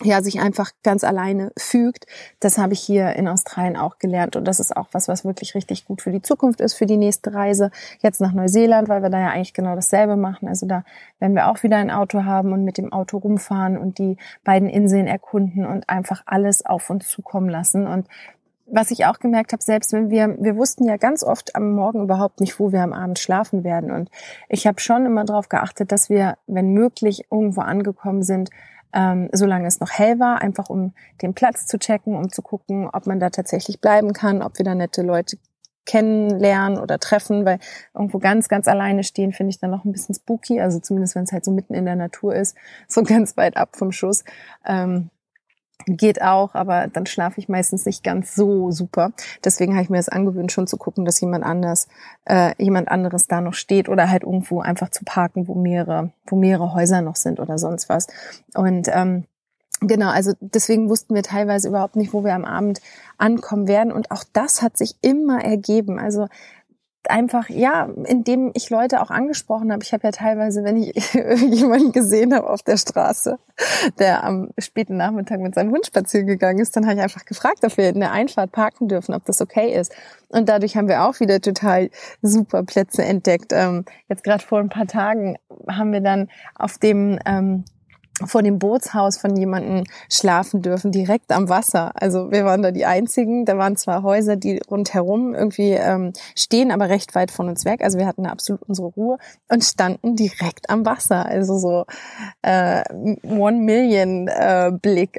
ja, 0.03 0.21
sich 0.21 0.41
einfach 0.41 0.71
ganz 0.83 1.05
alleine 1.05 1.53
fügt. 1.57 2.05
Das 2.41 2.57
habe 2.57 2.73
ich 2.73 2.81
hier 2.81 3.15
in 3.15 3.29
Australien 3.29 3.77
auch 3.77 3.97
gelernt. 3.97 4.35
Und 4.35 4.45
das 4.45 4.59
ist 4.59 4.75
auch 4.75 4.87
was, 4.91 5.07
was 5.07 5.23
wirklich 5.23 5.55
richtig 5.55 5.85
gut 5.85 6.01
für 6.01 6.11
die 6.11 6.21
Zukunft 6.21 6.59
ist, 6.59 6.73
für 6.73 6.85
die 6.85 6.97
nächste 6.97 7.33
Reise. 7.33 7.71
Jetzt 8.01 8.19
nach 8.19 8.33
Neuseeland, 8.33 8.89
weil 8.89 9.03
wir 9.03 9.09
da 9.09 9.19
ja 9.19 9.29
eigentlich 9.29 9.53
genau 9.53 9.73
dasselbe 9.73 10.17
machen. 10.17 10.49
Also 10.49 10.65
da 10.65 10.83
werden 11.19 11.33
wir 11.33 11.47
auch 11.47 11.63
wieder 11.63 11.77
ein 11.77 11.91
Auto 11.91 12.25
haben 12.25 12.51
und 12.51 12.65
mit 12.65 12.77
dem 12.77 12.91
Auto 12.91 13.17
rumfahren 13.17 13.77
und 13.77 13.97
die 13.97 14.17
beiden 14.43 14.67
Inseln 14.67 15.07
erkunden 15.07 15.65
und 15.65 15.87
einfach 15.87 16.23
alles 16.25 16.65
auf 16.65 16.89
uns 16.89 17.07
zukommen 17.07 17.49
lassen. 17.49 17.87
Und 17.87 18.07
was 18.67 18.91
ich 18.91 19.05
auch 19.05 19.19
gemerkt 19.19 19.53
habe, 19.53 19.63
selbst 19.63 19.93
wenn 19.93 20.09
wir, 20.09 20.35
wir 20.39 20.57
wussten 20.57 20.85
ja 20.85 20.97
ganz 20.97 21.23
oft 21.23 21.55
am 21.55 21.71
Morgen 21.71 22.03
überhaupt 22.03 22.41
nicht, 22.41 22.59
wo 22.59 22.71
wir 22.71 22.81
am 22.81 22.93
Abend 22.93 23.19
schlafen 23.19 23.63
werden. 23.63 23.91
Und 23.91 24.09
ich 24.49 24.67
habe 24.67 24.81
schon 24.81 25.05
immer 25.05 25.23
darauf 25.23 25.47
geachtet, 25.49 25.91
dass 25.91 26.09
wir, 26.09 26.37
wenn 26.47 26.73
möglich, 26.73 27.27
irgendwo 27.31 27.61
angekommen 27.61 28.23
sind, 28.23 28.49
ähm, 28.95 29.29
solange 29.33 29.67
es 29.67 29.79
noch 29.79 29.91
hell 29.91 30.19
war, 30.19 30.41
einfach 30.41 30.69
um 30.69 30.93
den 31.21 31.33
Platz 31.33 31.67
zu 31.67 31.77
checken, 31.77 32.15
um 32.15 32.31
zu 32.31 32.41
gucken, 32.41 32.89
ob 32.91 33.05
man 33.05 33.19
da 33.19 33.29
tatsächlich 33.29 33.81
bleiben 33.81 34.13
kann, 34.13 34.41
ob 34.41 34.57
wir 34.57 34.65
da 34.65 34.73
nette 34.73 35.01
Leute 35.01 35.37
kennenlernen 35.85 36.79
oder 36.79 36.97
treffen, 36.97 37.45
weil 37.45 37.59
irgendwo 37.93 38.17
ganz, 38.17 38.47
ganz 38.47 38.67
alleine 38.67 39.03
stehen 39.03 39.33
finde 39.33 39.51
ich 39.51 39.59
dann 39.59 39.69
noch 39.69 39.85
ein 39.85 39.91
bisschen 39.91 40.15
spooky, 40.15 40.59
also 40.59 40.79
zumindest 40.79 41.15
wenn 41.15 41.23
es 41.23 41.31
halt 41.31 41.45
so 41.45 41.51
mitten 41.51 41.75
in 41.75 41.85
der 41.85 41.95
Natur 41.95 42.33
ist, 42.35 42.55
so 42.87 43.03
ganz 43.03 43.37
weit 43.37 43.57
ab 43.57 43.75
vom 43.75 43.91
Schuss. 43.91 44.23
Ähm, 44.65 45.09
Geht 45.87 46.21
auch, 46.21 46.55
aber 46.55 46.87
dann 46.87 47.05
schlafe 47.05 47.39
ich 47.39 47.49
meistens 47.49 47.85
nicht 47.85 48.03
ganz 48.03 48.33
so 48.33 48.71
super. 48.71 49.11
Deswegen 49.43 49.73
habe 49.73 49.83
ich 49.83 49.89
mir 49.89 49.97
das 49.97 50.09
angewöhnt, 50.09 50.51
schon 50.51 50.67
zu 50.67 50.77
gucken, 50.77 51.05
dass 51.05 51.21
jemand 51.21 51.43
anders, 51.43 51.87
äh, 52.25 52.53
jemand 52.57 52.87
anderes 52.87 53.27
da 53.27 53.41
noch 53.41 53.53
steht 53.53 53.89
oder 53.89 54.09
halt 54.09 54.23
irgendwo 54.23 54.61
einfach 54.61 54.89
zu 54.89 55.03
parken, 55.03 55.47
wo 55.47 55.53
mehrere, 55.53 56.11
wo 56.25 56.37
mehrere 56.37 56.73
Häuser 56.73 57.01
noch 57.01 57.17
sind 57.17 57.39
oder 57.39 57.57
sonst 57.57 57.89
was. 57.89 58.07
Und 58.55 58.87
ähm, 58.91 59.25
Genau, 59.81 60.09
also 60.09 60.31
deswegen 60.39 60.89
wussten 60.89 61.15
wir 61.15 61.21
teilweise 61.23 61.67
überhaupt 61.67 61.97
nicht, 61.97 62.13
wo 62.13 62.23
wir 62.23 62.33
am 62.33 62.45
Abend 62.45 62.79
ankommen 63.17 63.67
werden. 63.67 63.91
Und 63.91 64.09
auch 64.09 64.23
das 64.31 64.61
hat 64.61 64.77
sich 64.77 64.95
immer 65.01 65.43
ergeben. 65.43 65.99
Also 65.99 66.27
einfach, 67.09 67.49
ja, 67.49 67.89
indem 68.05 68.51
ich 68.53 68.69
Leute 68.69 69.01
auch 69.01 69.09
angesprochen 69.09 69.71
habe. 69.71 69.83
Ich 69.83 69.93
habe 69.93 70.03
ja 70.03 70.11
teilweise, 70.11 70.63
wenn 70.63 70.77
ich 70.77 70.95
irgendjemanden 71.15 71.91
gesehen 71.91 72.33
habe 72.33 72.49
auf 72.49 72.63
der 72.63 72.77
Straße, 72.77 73.37
der 73.99 74.23
am 74.23 74.49
späten 74.57 74.97
Nachmittag 74.97 75.39
mit 75.39 75.55
seinem 75.55 75.71
Hund 75.71 75.85
spazieren 75.85 76.27
gegangen 76.27 76.59
ist, 76.59 76.75
dann 76.75 76.85
habe 76.85 76.95
ich 76.95 77.01
einfach 77.01 77.25
gefragt, 77.25 77.59
ob 77.63 77.77
wir 77.77 77.89
in 77.89 77.99
der 77.99 78.11
Einfahrt 78.11 78.51
parken 78.51 78.87
dürfen, 78.87 79.13
ob 79.13 79.25
das 79.25 79.41
okay 79.41 79.73
ist. 79.73 79.93
Und 80.29 80.49
dadurch 80.49 80.75
haben 80.75 80.87
wir 80.87 81.03
auch 81.03 81.19
wieder 81.19 81.39
total 81.41 81.89
super 82.21 82.63
Plätze 82.63 83.03
entdeckt. 83.03 83.53
Ähm, 83.53 83.85
jetzt 84.09 84.23
gerade 84.23 84.43
vor 84.43 84.59
ein 84.59 84.69
paar 84.69 84.87
Tagen 84.87 85.37
haben 85.69 85.91
wir 85.91 86.01
dann 86.01 86.29
auf 86.55 86.77
dem 86.77 87.19
ähm, 87.25 87.65
vor 88.23 88.43
dem 88.43 88.59
Bootshaus 88.59 89.17
von 89.17 89.35
jemandem 89.35 89.83
schlafen 90.09 90.61
dürfen, 90.61 90.91
direkt 90.91 91.31
am 91.31 91.49
Wasser. 91.49 91.91
Also 91.95 92.31
wir 92.31 92.45
waren 92.45 92.61
da 92.61 92.71
die 92.71 92.85
Einzigen. 92.85 93.45
Da 93.45 93.57
waren 93.57 93.75
zwar 93.75 94.03
Häuser, 94.03 94.37
die 94.37 94.61
rundherum 94.69 95.33
irgendwie 95.33 95.71
ähm, 95.71 96.13
stehen, 96.35 96.71
aber 96.71 96.89
recht 96.89 97.13
weit 97.13 97.31
von 97.31 97.49
uns 97.49 97.65
weg. 97.65 97.81
Also 97.83 97.97
wir 97.97 98.07
hatten 98.07 98.23
da 98.23 98.29
absolut 98.29 98.61
unsere 98.63 98.87
Ruhe 98.87 99.17
und 99.49 99.63
standen 99.63 100.15
direkt 100.15 100.69
am 100.69 100.85
Wasser. 100.85 101.25
Also 101.25 101.57
so 101.57 101.85
äh, 102.41 102.83
One 103.23 103.57
Million 103.57 104.29
äh, 104.29 104.71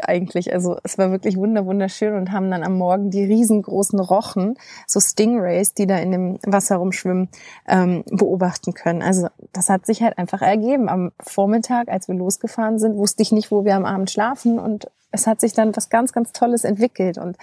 eigentlich. 0.02 0.52
Also 0.52 0.78
es 0.82 0.96
war 0.96 1.10
wirklich 1.10 1.36
wunder 1.36 1.66
wunderschön 1.66 2.14
und 2.14 2.32
haben 2.32 2.50
dann 2.50 2.62
am 2.62 2.78
Morgen 2.78 3.10
die 3.10 3.24
riesengroßen 3.24 3.98
Rochen, 4.00 4.54
so 4.86 5.00
Stingrays, 5.00 5.74
die 5.74 5.86
da 5.86 5.98
in 5.98 6.12
dem 6.12 6.38
Wasser 6.46 6.76
rumschwimmen, 6.76 7.28
ähm, 7.68 8.04
beobachten 8.10 8.72
können. 8.72 9.02
Also 9.02 9.28
das 9.52 9.68
hat 9.68 9.84
sich 9.84 10.02
halt 10.02 10.16
einfach 10.18 10.40
ergeben. 10.40 10.88
Am 10.88 11.12
Vormittag, 11.20 11.88
als 11.88 12.08
wir 12.08 12.14
losgefahren 12.14 12.78
sind, 12.78 12.85
sind, 12.86 12.96
wusste 12.96 13.22
ich 13.22 13.32
nicht, 13.32 13.50
wo 13.50 13.64
wir 13.64 13.74
am 13.74 13.84
Abend 13.84 14.10
schlafen. 14.10 14.58
Und 14.58 14.90
es 15.10 15.26
hat 15.26 15.40
sich 15.40 15.52
dann 15.52 15.76
was 15.76 15.88
ganz, 15.88 16.12
ganz 16.12 16.32
Tolles 16.32 16.64
entwickelt. 16.64 17.18
Und 17.18 17.36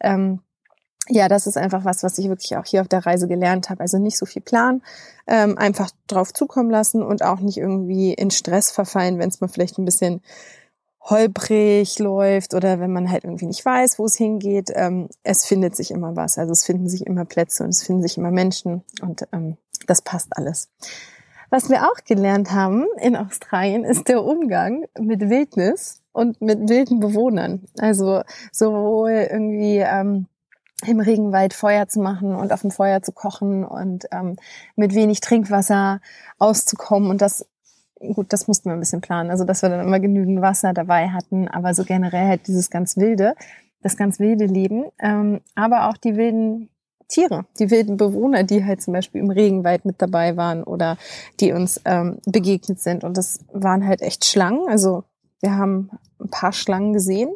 ähm, 0.00 0.40
ja, 1.08 1.28
das 1.28 1.46
ist 1.46 1.56
einfach 1.56 1.84
was, 1.84 2.02
was 2.02 2.18
ich 2.18 2.28
wirklich 2.28 2.56
auch 2.56 2.64
hier 2.64 2.80
auf 2.80 2.88
der 2.88 3.04
Reise 3.04 3.26
gelernt 3.26 3.70
habe. 3.70 3.80
Also 3.80 3.98
nicht 3.98 4.16
so 4.16 4.26
viel 4.26 4.42
Plan, 4.42 4.82
ähm, 5.26 5.58
einfach 5.58 5.90
drauf 6.06 6.32
zukommen 6.32 6.70
lassen 6.70 7.02
und 7.02 7.22
auch 7.22 7.40
nicht 7.40 7.58
irgendwie 7.58 8.12
in 8.12 8.30
Stress 8.30 8.70
verfallen, 8.70 9.18
wenn 9.18 9.28
es 9.28 9.40
mal 9.40 9.48
vielleicht 9.48 9.78
ein 9.78 9.84
bisschen 9.84 10.22
holprig 11.02 11.98
läuft 11.98 12.54
oder 12.54 12.78
wenn 12.78 12.92
man 12.92 13.10
halt 13.10 13.24
irgendwie 13.24 13.46
nicht 13.46 13.64
weiß, 13.64 13.98
wo 13.98 14.04
es 14.04 14.16
hingeht. 14.16 14.70
Ähm, 14.74 15.08
es 15.22 15.46
findet 15.46 15.74
sich 15.74 15.90
immer 15.90 16.14
was. 16.14 16.38
Also 16.38 16.52
es 16.52 16.64
finden 16.64 16.88
sich 16.88 17.06
immer 17.06 17.24
Plätze 17.24 17.64
und 17.64 17.70
es 17.70 17.82
finden 17.82 18.02
sich 18.02 18.18
immer 18.18 18.30
Menschen 18.30 18.84
und 19.00 19.26
ähm, 19.32 19.56
das 19.86 20.02
passt 20.02 20.36
alles. 20.36 20.68
Was 21.50 21.68
wir 21.68 21.82
auch 21.82 22.04
gelernt 22.06 22.52
haben 22.52 22.86
in 23.00 23.16
Australien 23.16 23.84
ist 23.84 24.08
der 24.08 24.24
Umgang 24.24 24.84
mit 24.98 25.28
Wildnis 25.28 26.00
und 26.12 26.40
mit 26.40 26.68
wilden 26.68 27.00
Bewohnern. 27.00 27.64
Also 27.78 28.22
sowohl 28.52 29.28
irgendwie 29.30 29.78
ähm, 29.78 30.26
im 30.86 31.00
Regenwald 31.00 31.52
Feuer 31.52 31.88
zu 31.88 32.00
machen 32.00 32.34
und 32.34 32.52
auf 32.52 32.62
dem 32.62 32.70
Feuer 32.70 33.02
zu 33.02 33.12
kochen 33.12 33.64
und 33.64 34.06
ähm, 34.12 34.36
mit 34.76 34.94
wenig 34.94 35.20
Trinkwasser 35.20 36.00
auszukommen 36.38 37.10
und 37.10 37.20
das 37.20 37.46
gut, 38.14 38.32
das 38.32 38.48
mussten 38.48 38.70
wir 38.70 38.74
ein 38.74 38.80
bisschen 38.80 39.00
planen. 39.00 39.30
Also, 39.30 39.44
dass 39.44 39.62
wir 39.62 39.68
dann 39.68 39.86
immer 39.86 40.00
genügend 40.00 40.40
Wasser 40.40 40.72
dabei 40.72 41.10
hatten, 41.10 41.48
aber 41.48 41.74
so 41.74 41.84
generell 41.84 42.28
halt 42.28 42.46
dieses 42.46 42.70
ganz 42.70 42.96
wilde, 42.96 43.34
das 43.82 43.96
ganz 43.96 44.18
wilde 44.18 44.46
Leben, 44.46 44.84
ähm, 44.98 45.40
aber 45.54 45.88
auch 45.88 45.96
die 45.96 46.16
wilden 46.16 46.70
Tiere, 47.10 47.44
die 47.58 47.70
wilden 47.70 47.96
Bewohner, 47.96 48.44
die 48.44 48.64
halt 48.64 48.82
zum 48.82 48.94
Beispiel 48.94 49.20
im 49.20 49.30
Regenwald 49.30 49.84
mit 49.84 50.00
dabei 50.00 50.36
waren 50.36 50.62
oder 50.62 50.96
die 51.40 51.52
uns 51.52 51.80
ähm, 51.84 52.18
begegnet 52.26 52.80
sind. 52.80 53.04
Und 53.04 53.16
das 53.16 53.40
waren 53.52 53.86
halt 53.86 54.00
echt 54.00 54.24
Schlangen. 54.24 54.68
Also 54.68 55.04
wir 55.40 55.56
haben 55.56 55.90
ein 56.20 56.30
paar 56.30 56.52
Schlangen 56.52 56.92
gesehen 56.92 57.30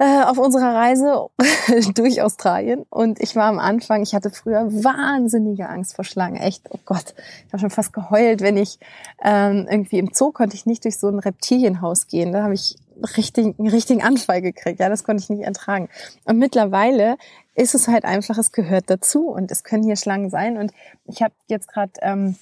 äh, 0.00 0.22
auf 0.22 0.38
unserer 0.38 0.74
Reise 0.74 1.28
durch 1.94 2.22
Australien. 2.22 2.86
Und 2.88 3.20
ich 3.20 3.36
war 3.36 3.44
am 3.44 3.58
Anfang, 3.58 4.02
ich 4.02 4.14
hatte 4.14 4.30
früher 4.30 4.66
wahnsinnige 4.72 5.68
Angst 5.68 5.94
vor 5.94 6.04
Schlangen. 6.06 6.40
Echt, 6.40 6.64
oh 6.70 6.78
Gott, 6.86 7.14
ich 7.46 7.52
habe 7.52 7.60
schon 7.60 7.70
fast 7.70 7.92
geheult, 7.92 8.40
wenn 8.40 8.56
ich 8.56 8.78
ähm, 9.22 9.66
irgendwie 9.70 9.98
im 9.98 10.10
Zoo 10.12 10.32
konnte 10.32 10.56
ich 10.56 10.64
nicht 10.64 10.84
durch 10.84 10.98
so 10.98 11.08
ein 11.08 11.18
Reptilienhaus 11.18 12.06
gehen. 12.06 12.32
Da 12.32 12.42
habe 12.42 12.54
ich 12.54 12.78
richtig, 13.16 13.58
einen 13.58 13.68
richtigen 13.68 14.02
Anfall 14.02 14.42
gekriegt. 14.42 14.80
Ja, 14.80 14.88
das 14.88 15.04
konnte 15.04 15.22
ich 15.22 15.30
nicht 15.30 15.42
ertragen. 15.42 15.88
Und 16.24 16.38
mittlerweile 16.38 17.16
ist 17.54 17.74
es 17.74 17.88
halt 17.88 18.04
einfach, 18.04 18.38
es 18.38 18.52
gehört 18.52 18.84
dazu 18.88 19.28
und 19.28 19.50
es 19.50 19.64
können 19.64 19.82
hier 19.82 19.96
Schlangen 19.96 20.30
sein. 20.30 20.56
Und 20.56 20.72
ich 21.06 21.22
habe 21.22 21.34
jetzt 21.48 21.68
gerade 21.68 21.92
ähm, 22.02 22.36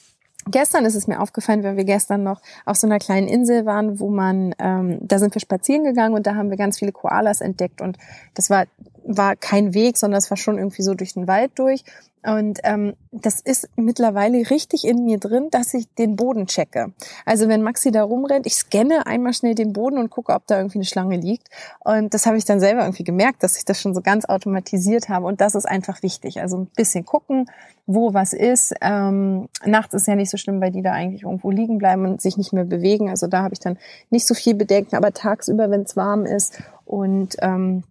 Gestern 0.51 0.87
ist 0.87 0.95
es 0.95 1.07
mir 1.07 1.21
aufgefallen, 1.21 1.63
weil 1.63 1.77
wir 1.77 1.85
gestern 1.85 2.23
noch 2.23 2.41
auf 2.65 2.77
so 2.77 2.87
einer 2.87 2.99
kleinen 2.99 3.29
Insel 3.29 3.67
waren, 3.67 4.01
wo 4.01 4.09
man, 4.09 4.55
ähm, 4.59 4.99
da 5.03 5.19
sind 5.19 5.35
wir 5.35 5.41
spazieren 5.41 5.85
gegangen 5.85 6.15
und 6.15 6.27
da 6.27 6.37
haben 6.37 6.49
wir 6.49 6.57
ganz 6.57 6.79
viele 6.79 6.93
Koalas 6.93 7.41
entdeckt 7.41 7.83
und 7.83 7.99
das 8.35 8.49
war 8.49 8.65
war 9.09 9.37
kein 9.37 9.75
Weg, 9.75 9.97
sondern 9.97 10.19
es 10.19 10.31
war 10.31 10.37
schon 10.37 10.59
irgendwie 10.59 10.83
so 10.83 10.95
durch 10.95 11.15
den 11.15 11.27
Wald 11.27 11.53
durch. 11.57 11.83
Und 12.25 12.59
ähm, 12.65 12.95
das 13.13 13.41
ist 13.41 13.69
mittlerweile 13.77 14.51
richtig 14.51 14.85
in 14.85 15.05
mir 15.05 15.19
drin, 15.19 15.49
dass 15.51 15.73
ich 15.73 15.87
den 15.95 16.17
Boden 16.17 16.47
checke. 16.47 16.93
Also 17.25 17.49
wenn 17.49 17.63
Maxi 17.63 17.91
da 17.91 18.03
rumrennt, 18.03 18.45
ich 18.47 18.57
scanne 18.57 19.07
einmal 19.07 19.33
schnell 19.33 19.55
den 19.55 19.73
Boden 19.73 19.99
und 19.99 20.11
gucke, 20.11 20.35
ob 20.35 20.47
da 20.47 20.59
irgendwie 20.59 20.79
eine 20.79 20.85
Schlange 20.85 21.17
liegt. 21.17 21.49
Und 21.81 22.13
das 22.13 22.27
habe 22.27 22.37
ich 22.37 22.45
dann 22.45 22.61
selber 22.61 22.83
irgendwie 22.83 23.05
gemerkt, 23.05 23.43
dass 23.43 23.57
ich 23.57 23.65
das 23.65 23.81
schon 23.81 23.95
so 23.95 24.03
ganz 24.03 24.25
automatisiert 24.27 25.09
habe. 25.09 25.27
Und 25.27 25.41
das 25.41 25.55
ist 25.55 25.67
einfach 25.67 26.03
wichtig. 26.03 26.41
Also 26.41 26.59
ein 26.59 26.67
bisschen 26.77 27.07
gucken, 27.07 27.49
wo 27.87 28.13
was 28.13 28.33
ist. 28.33 28.75
Ähm, 28.83 29.49
nachts 29.65 29.95
ist 29.95 30.09
ja 30.09 30.17
nicht 30.17 30.31
so 30.31 30.37
schlimm, 30.37 30.61
weil 30.61 30.73
die 30.73 30.83
da 30.83 30.93
eigentlich 30.93 31.23
irgendwo 31.23 31.51
liegen 31.51 31.79
bleiben 31.79 32.05
und 32.05 32.21
sich 32.21 32.37
nicht 32.37 32.53
mehr 32.53 32.65
bewegen. 32.65 33.09
Also 33.09 33.29
da 33.29 33.43
habe 33.43 33.55
ich 33.55 33.61
dann 33.61 33.79
nicht 34.11 34.27
so 34.27 34.35
viel 34.35 34.55
Bedenken. 34.55 34.97
Aber 34.97 35.13
tagsüber, 35.13 35.71
wenn 35.71 35.83
es 35.83 35.97
warm 35.97 36.27
ist 36.27 36.61
und 36.85 37.37
ähm, 37.41 37.85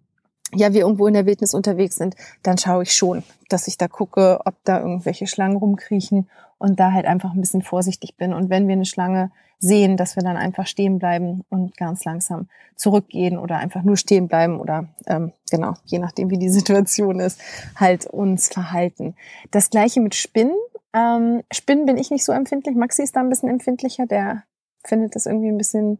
ja, 0.53 0.73
wir 0.73 0.81
irgendwo 0.81 1.07
in 1.07 1.13
der 1.13 1.25
Wildnis 1.25 1.53
unterwegs 1.53 1.95
sind, 1.95 2.15
dann 2.43 2.57
schaue 2.57 2.83
ich 2.83 2.93
schon, 2.93 3.23
dass 3.49 3.67
ich 3.67 3.77
da 3.77 3.87
gucke, 3.87 4.39
ob 4.45 4.55
da 4.63 4.79
irgendwelche 4.79 5.27
Schlangen 5.27 5.57
rumkriechen 5.57 6.29
und 6.57 6.79
da 6.79 6.91
halt 6.91 7.05
einfach 7.05 7.33
ein 7.33 7.41
bisschen 7.41 7.61
vorsichtig 7.61 8.15
bin. 8.17 8.33
Und 8.33 8.49
wenn 8.49 8.67
wir 8.67 8.73
eine 8.73 8.85
Schlange 8.85 9.31
sehen, 9.59 9.97
dass 9.97 10.15
wir 10.15 10.23
dann 10.23 10.37
einfach 10.37 10.67
stehen 10.67 10.99
bleiben 10.99 11.43
und 11.49 11.75
ganz 11.77 12.05
langsam 12.05 12.47
zurückgehen 12.75 13.37
oder 13.37 13.57
einfach 13.57 13.83
nur 13.83 13.97
stehen 13.97 14.27
bleiben 14.27 14.59
oder 14.59 14.87
ähm, 15.07 15.33
genau, 15.49 15.73
je 15.85 15.99
nachdem 15.99 16.29
wie 16.29 16.37
die 16.37 16.49
Situation 16.57 17.19
ist, 17.19 17.41
halt 17.75 18.05
uns 18.05 18.49
verhalten. 18.49 19.15
Das 19.51 19.69
gleiche 19.69 19.99
mit 19.99 20.15
Spinnen. 20.15 20.55
Ähm, 20.93 21.43
Spinnen 21.51 21.85
bin 21.85 21.97
ich 21.97 22.11
nicht 22.11 22.23
so 22.23 22.31
empfindlich. 22.31 22.75
Maxi 22.75 23.03
ist 23.03 23.15
da 23.15 23.19
ein 23.19 23.29
bisschen 23.29 23.49
empfindlicher, 23.49 24.05
der 24.05 24.43
findet 24.83 25.15
das 25.15 25.25
irgendwie 25.25 25.49
ein 25.49 25.57
bisschen 25.57 25.99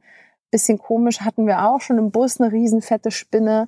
bisschen 0.57 0.77
komisch. 0.77 1.21
Hatten 1.21 1.47
wir 1.47 1.67
auch 1.67 1.81
schon 1.81 1.97
im 1.97 2.11
Bus 2.11 2.39
eine 2.39 2.51
riesen 2.51 2.81
fette 2.81 3.11
Spinne 3.11 3.67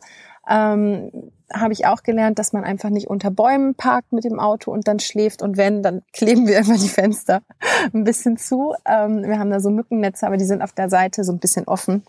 ähm, 0.50 1.32
habe 1.54 1.74
ich 1.74 1.86
auch 1.86 2.04
gelernt, 2.04 2.40
dass 2.40 2.54
man 2.54 2.64
einfach 2.64 2.90
nicht 2.90 3.08
unter 3.08 3.32
Bäumen 3.32 3.76
parkt 3.76 4.12
mit 4.12 4.24
dem 4.24 4.40
Auto 4.40 4.72
und 4.72 4.88
dann 4.88 5.00
schläft 5.00 5.42
und 5.42 5.58
wenn, 5.58 5.84
dann 5.84 6.02
kleben 6.14 6.48
wir 6.48 6.58
einfach 6.58 6.78
die 6.78 6.90
Fenster 6.90 7.42
ein 7.94 8.04
bisschen 8.04 8.38
zu. 8.38 8.74
Ähm, 8.86 9.24
wir 9.24 9.40
haben 9.40 9.52
da 9.52 9.60
so 9.60 9.70
Mückennetze, 9.70 10.26
aber 10.26 10.38
die 10.38 10.46
sind 10.46 10.62
auf 10.62 10.74
der 10.74 10.90
Seite 10.90 11.24
so 11.24 11.32
ein 11.32 11.40
bisschen 11.40 11.68
offen. 11.68 12.04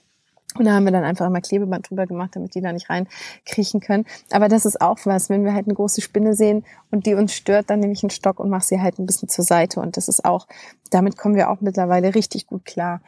Und 0.59 0.65
da 0.65 0.73
haben 0.73 0.85
wir 0.85 0.91
dann 0.91 1.05
einfach 1.05 1.29
immer 1.29 1.41
Klebeband 1.41 1.89
drüber 1.89 2.07
gemacht, 2.09 2.31
damit 2.35 2.57
die 2.57 2.61
da 2.61 2.73
nicht 2.73 2.91
reinkriechen 2.91 3.79
können. 3.79 4.05
Aber 4.33 4.49
das 4.49 4.67
ist 4.67 4.81
auch 4.81 4.99
was, 5.05 5.31
wenn 5.31 5.45
wir 5.45 5.55
halt 5.55 5.67
eine 5.67 5.77
große 5.77 6.01
Spinne 6.01 6.35
sehen 6.35 6.65
und 6.91 7.07
die 7.07 7.15
uns 7.15 7.35
stört, 7.35 7.71
dann 7.71 7.79
nehme 7.79 7.93
ich 7.93 8.03
einen 8.03 8.11
Stock 8.11 8.41
und 8.41 8.51
mache 8.51 8.65
sie 8.65 8.81
halt 8.81 8.99
ein 8.99 9.07
bisschen 9.07 9.29
zur 9.29 9.45
Seite. 9.45 9.79
Und 9.79 9.97
das 9.97 10.09
ist 10.09 10.25
auch, 10.25 10.49
damit 10.91 11.17
kommen 11.17 11.37
wir 11.37 11.51
auch 11.51 11.61
mittlerweile 11.61 12.17
richtig 12.17 12.49
gut 12.49 12.65
klar 12.65 13.01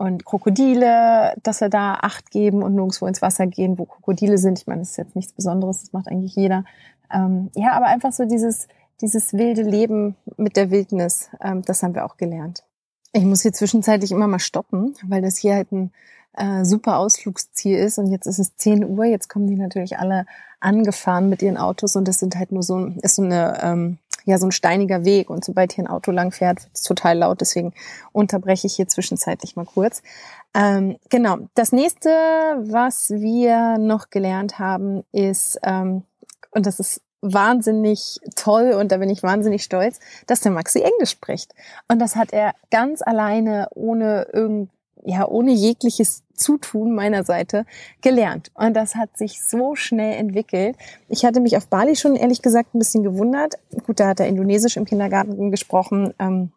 und 0.00 0.24
Krokodile, 0.24 1.34
dass 1.42 1.60
wir 1.60 1.68
da 1.68 1.98
Acht 2.00 2.30
geben 2.30 2.62
und 2.62 2.74
nirgendwo 2.74 3.06
ins 3.06 3.20
Wasser 3.20 3.46
gehen, 3.46 3.78
wo 3.78 3.84
Krokodile 3.84 4.38
sind. 4.38 4.58
Ich 4.58 4.66
meine, 4.66 4.80
das 4.80 4.92
ist 4.92 4.96
jetzt 4.96 5.14
nichts 5.14 5.34
Besonderes, 5.34 5.82
das 5.82 5.92
macht 5.92 6.08
eigentlich 6.08 6.34
jeder. 6.34 6.64
Ähm, 7.12 7.50
ja, 7.54 7.72
aber 7.72 7.84
einfach 7.84 8.10
so 8.10 8.24
dieses, 8.24 8.66
dieses 9.02 9.34
wilde 9.34 9.60
Leben 9.60 10.16
mit 10.38 10.56
der 10.56 10.70
Wildnis, 10.70 11.28
ähm, 11.42 11.60
das 11.66 11.82
haben 11.82 11.94
wir 11.94 12.06
auch 12.06 12.16
gelernt. 12.16 12.64
Ich 13.12 13.24
muss 13.24 13.42
hier 13.42 13.52
zwischenzeitlich 13.52 14.10
immer 14.10 14.26
mal 14.26 14.38
stoppen, 14.38 14.94
weil 15.06 15.20
das 15.20 15.36
hier 15.36 15.54
halt 15.54 15.70
ein 15.70 15.92
äh, 16.32 16.64
super 16.64 16.96
Ausflugsziel 16.96 17.76
ist 17.76 17.98
und 17.98 18.06
jetzt 18.06 18.26
ist 18.26 18.38
es 18.38 18.56
10 18.56 18.88
Uhr, 18.88 19.04
jetzt 19.04 19.28
kommen 19.28 19.48
die 19.48 19.56
natürlich 19.56 19.98
alle 19.98 20.24
angefahren 20.60 21.28
mit 21.28 21.42
ihren 21.42 21.58
Autos 21.58 21.94
und 21.94 22.08
das 22.08 22.18
sind 22.18 22.36
halt 22.36 22.52
nur 22.52 22.62
so, 22.62 22.86
ist 23.02 23.16
so 23.16 23.22
eine, 23.22 23.58
ähm, 23.62 23.98
ja, 24.24 24.38
so 24.38 24.46
ein 24.46 24.52
steiniger 24.52 25.04
Weg 25.04 25.30
und 25.30 25.44
sobald 25.44 25.72
hier 25.72 25.84
ein 25.84 25.90
Auto 25.90 26.10
lang 26.10 26.32
fährt, 26.32 26.64
wird 26.64 26.74
es 26.74 26.82
total 26.82 27.18
laut, 27.18 27.40
deswegen 27.40 27.72
unterbreche 28.12 28.66
ich 28.66 28.76
hier 28.76 28.88
zwischenzeitlich 28.88 29.56
mal 29.56 29.66
kurz. 29.66 30.02
Ähm, 30.54 30.96
genau, 31.08 31.38
das 31.54 31.72
nächste, 31.72 32.10
was 32.10 33.10
wir 33.10 33.78
noch 33.78 34.10
gelernt 34.10 34.58
haben, 34.58 35.04
ist, 35.12 35.58
ähm, 35.62 36.02
und 36.50 36.66
das 36.66 36.80
ist 36.80 37.02
wahnsinnig 37.22 38.18
toll 38.34 38.72
und 38.72 38.92
da 38.92 38.96
bin 38.96 39.10
ich 39.10 39.22
wahnsinnig 39.22 39.62
stolz, 39.62 40.00
dass 40.26 40.40
der 40.40 40.52
Maxi 40.52 40.80
Englisch 40.80 41.10
spricht. 41.10 41.54
Und 41.88 41.98
das 41.98 42.16
hat 42.16 42.32
er 42.32 42.54
ganz 42.70 43.02
alleine, 43.02 43.68
ohne 43.74 44.26
irgend 44.32 44.70
ja 45.04 45.26
ohne 45.26 45.52
jegliches 45.52 46.22
Zutun 46.34 46.94
meiner 46.94 47.24
Seite 47.24 47.66
gelernt. 48.00 48.50
Und 48.54 48.74
das 48.74 48.94
hat 48.94 49.16
sich 49.16 49.42
so 49.42 49.74
schnell 49.74 50.16
entwickelt. 50.16 50.76
Ich 51.08 51.24
hatte 51.24 51.40
mich 51.40 51.56
auf 51.56 51.68
Bali 51.68 51.96
schon 51.96 52.16
ehrlich 52.16 52.42
gesagt 52.42 52.74
ein 52.74 52.78
bisschen 52.78 53.02
gewundert. 53.02 53.54
Gut, 53.86 54.00
da 54.00 54.08
hat 54.08 54.20
er 54.20 54.26
Indonesisch 54.26 54.76
im 54.76 54.86
Kindergarten 54.86 55.50
gesprochen. 55.50 56.14
Ähm, 56.18 56.52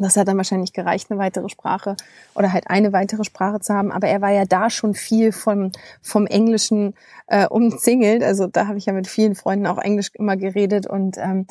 das 0.00 0.16
hat 0.16 0.26
dann 0.26 0.36
wahrscheinlich 0.36 0.72
gereicht, 0.72 1.10
eine 1.10 1.20
weitere 1.20 1.48
Sprache 1.48 1.96
oder 2.34 2.52
halt 2.52 2.68
eine 2.68 2.92
weitere 2.92 3.22
Sprache 3.22 3.60
zu 3.60 3.74
haben. 3.74 3.92
Aber 3.92 4.08
er 4.08 4.20
war 4.20 4.32
ja 4.32 4.44
da 4.44 4.68
schon 4.68 4.94
viel 4.94 5.30
vom, 5.30 5.70
vom 6.02 6.26
Englischen 6.26 6.94
äh, 7.28 7.46
umzingelt. 7.46 8.24
Also 8.24 8.48
da 8.48 8.66
habe 8.66 8.78
ich 8.78 8.86
ja 8.86 8.92
mit 8.92 9.06
vielen 9.06 9.36
Freunden 9.36 9.66
auch 9.66 9.78
Englisch 9.78 10.10
immer 10.14 10.36
geredet. 10.36 10.88
Und 10.88 11.16
ähm, 11.18 11.46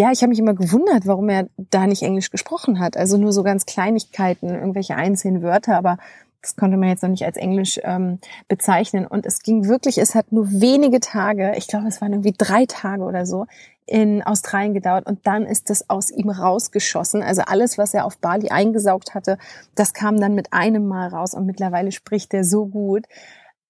ja, 0.00 0.10
ich 0.10 0.22
habe 0.22 0.30
mich 0.30 0.38
immer 0.38 0.54
gewundert, 0.54 1.06
warum 1.06 1.28
er 1.28 1.48
da 1.58 1.86
nicht 1.86 2.02
Englisch 2.02 2.30
gesprochen 2.30 2.80
hat. 2.80 2.96
Also 2.96 3.18
nur 3.18 3.34
so 3.34 3.42
ganz 3.42 3.66
Kleinigkeiten, 3.66 4.48
irgendwelche 4.48 4.96
einzelnen 4.96 5.42
Wörter, 5.42 5.76
aber 5.76 5.98
das 6.40 6.56
konnte 6.56 6.78
man 6.78 6.88
jetzt 6.88 7.02
noch 7.02 7.10
nicht 7.10 7.26
als 7.26 7.36
Englisch 7.36 7.78
ähm, 7.84 8.18
bezeichnen. 8.48 9.06
Und 9.06 9.26
es 9.26 9.42
ging 9.42 9.68
wirklich, 9.68 9.98
es 9.98 10.14
hat 10.14 10.32
nur 10.32 10.50
wenige 10.50 11.00
Tage, 11.00 11.52
ich 11.54 11.68
glaube, 11.68 11.86
es 11.86 12.00
waren 12.00 12.14
irgendwie 12.14 12.32
drei 12.36 12.64
Tage 12.64 13.02
oder 13.02 13.26
so, 13.26 13.44
in 13.84 14.22
Australien 14.22 14.72
gedauert 14.72 15.06
und 15.06 15.26
dann 15.26 15.44
ist 15.44 15.68
das 15.68 15.90
aus 15.90 16.10
ihm 16.10 16.30
rausgeschossen. 16.30 17.22
Also 17.22 17.42
alles, 17.42 17.76
was 17.76 17.92
er 17.92 18.06
auf 18.06 18.16
Bali 18.16 18.48
eingesaugt 18.48 19.14
hatte, 19.14 19.36
das 19.74 19.92
kam 19.92 20.18
dann 20.18 20.34
mit 20.34 20.54
einem 20.54 20.88
Mal 20.88 21.08
raus 21.08 21.34
und 21.34 21.44
mittlerweile 21.44 21.92
spricht 21.92 22.32
er 22.32 22.44
so 22.44 22.64
gut. 22.64 23.04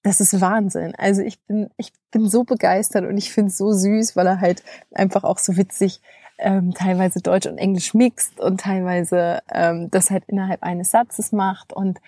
Das 0.05 0.21
ist 0.21 0.41
Wahnsinn. 0.41 0.95
Also 0.97 1.23
ich 1.23 1.41
bin, 1.41 1.71
ich 1.77 1.93
bin 2.13 2.29
so 2.29 2.45
begeistert 2.45 3.05
und 3.05 3.19
ich 3.19 3.33
finde 3.33 3.49
es 3.49 3.59
so 3.59 3.73
süß, 3.73 4.15
weil 4.15 4.29
er 4.29 4.41
halt 4.41 4.63
einfach 4.95 5.25
auch 5.25 5.39
so 5.39 5.57
witzig 5.57 6.01
ähm, 6.41 6.75
teilweise 6.75 7.21
Deutsch 7.21 7.47
und 7.47 7.59
Englisch 7.59 7.95
mixt 7.95 8.41
und 8.41 8.61
teilweise 8.61 9.41
ähm, 9.53 9.91
das 9.91 10.11
halt 10.11 10.25
innerhalb 10.27 10.63
eines 10.63 10.91
Satzes 10.91 11.33
macht 11.33 11.73
und 11.73 12.01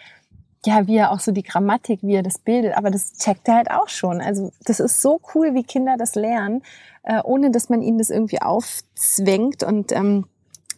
ja, 0.65 0.87
wie 0.87 0.97
er 0.97 1.11
auch 1.11 1.21
so 1.21 1.33
die 1.33 1.43
Grammatik, 1.43 2.01
wie 2.03 2.15
er 2.15 2.23
das 2.23 2.39
bildet, 2.39 2.77
aber 2.77 2.91
das 2.91 3.15
checkt 3.15 3.49
er 3.49 3.57
halt 3.57 3.71
auch 3.71 3.89
schon. 3.89 4.21
Also 4.21 4.53
das 4.65 4.79
ist 4.79 5.03
so 5.03 5.21
cool, 5.35 5.55
wie 5.55 5.65
Kinder 5.65 5.97
das 5.99 6.15
lernen, 6.15 6.63
äh, 7.03 7.21
ohne 7.23 7.51
dass 7.51 7.69
man 7.69 7.83
ihnen 7.83 7.99
das 7.99 8.11
irgendwie 8.11 8.41
aufzwängt 8.41 9.65
und 9.65 9.93
ähm, 9.93 10.27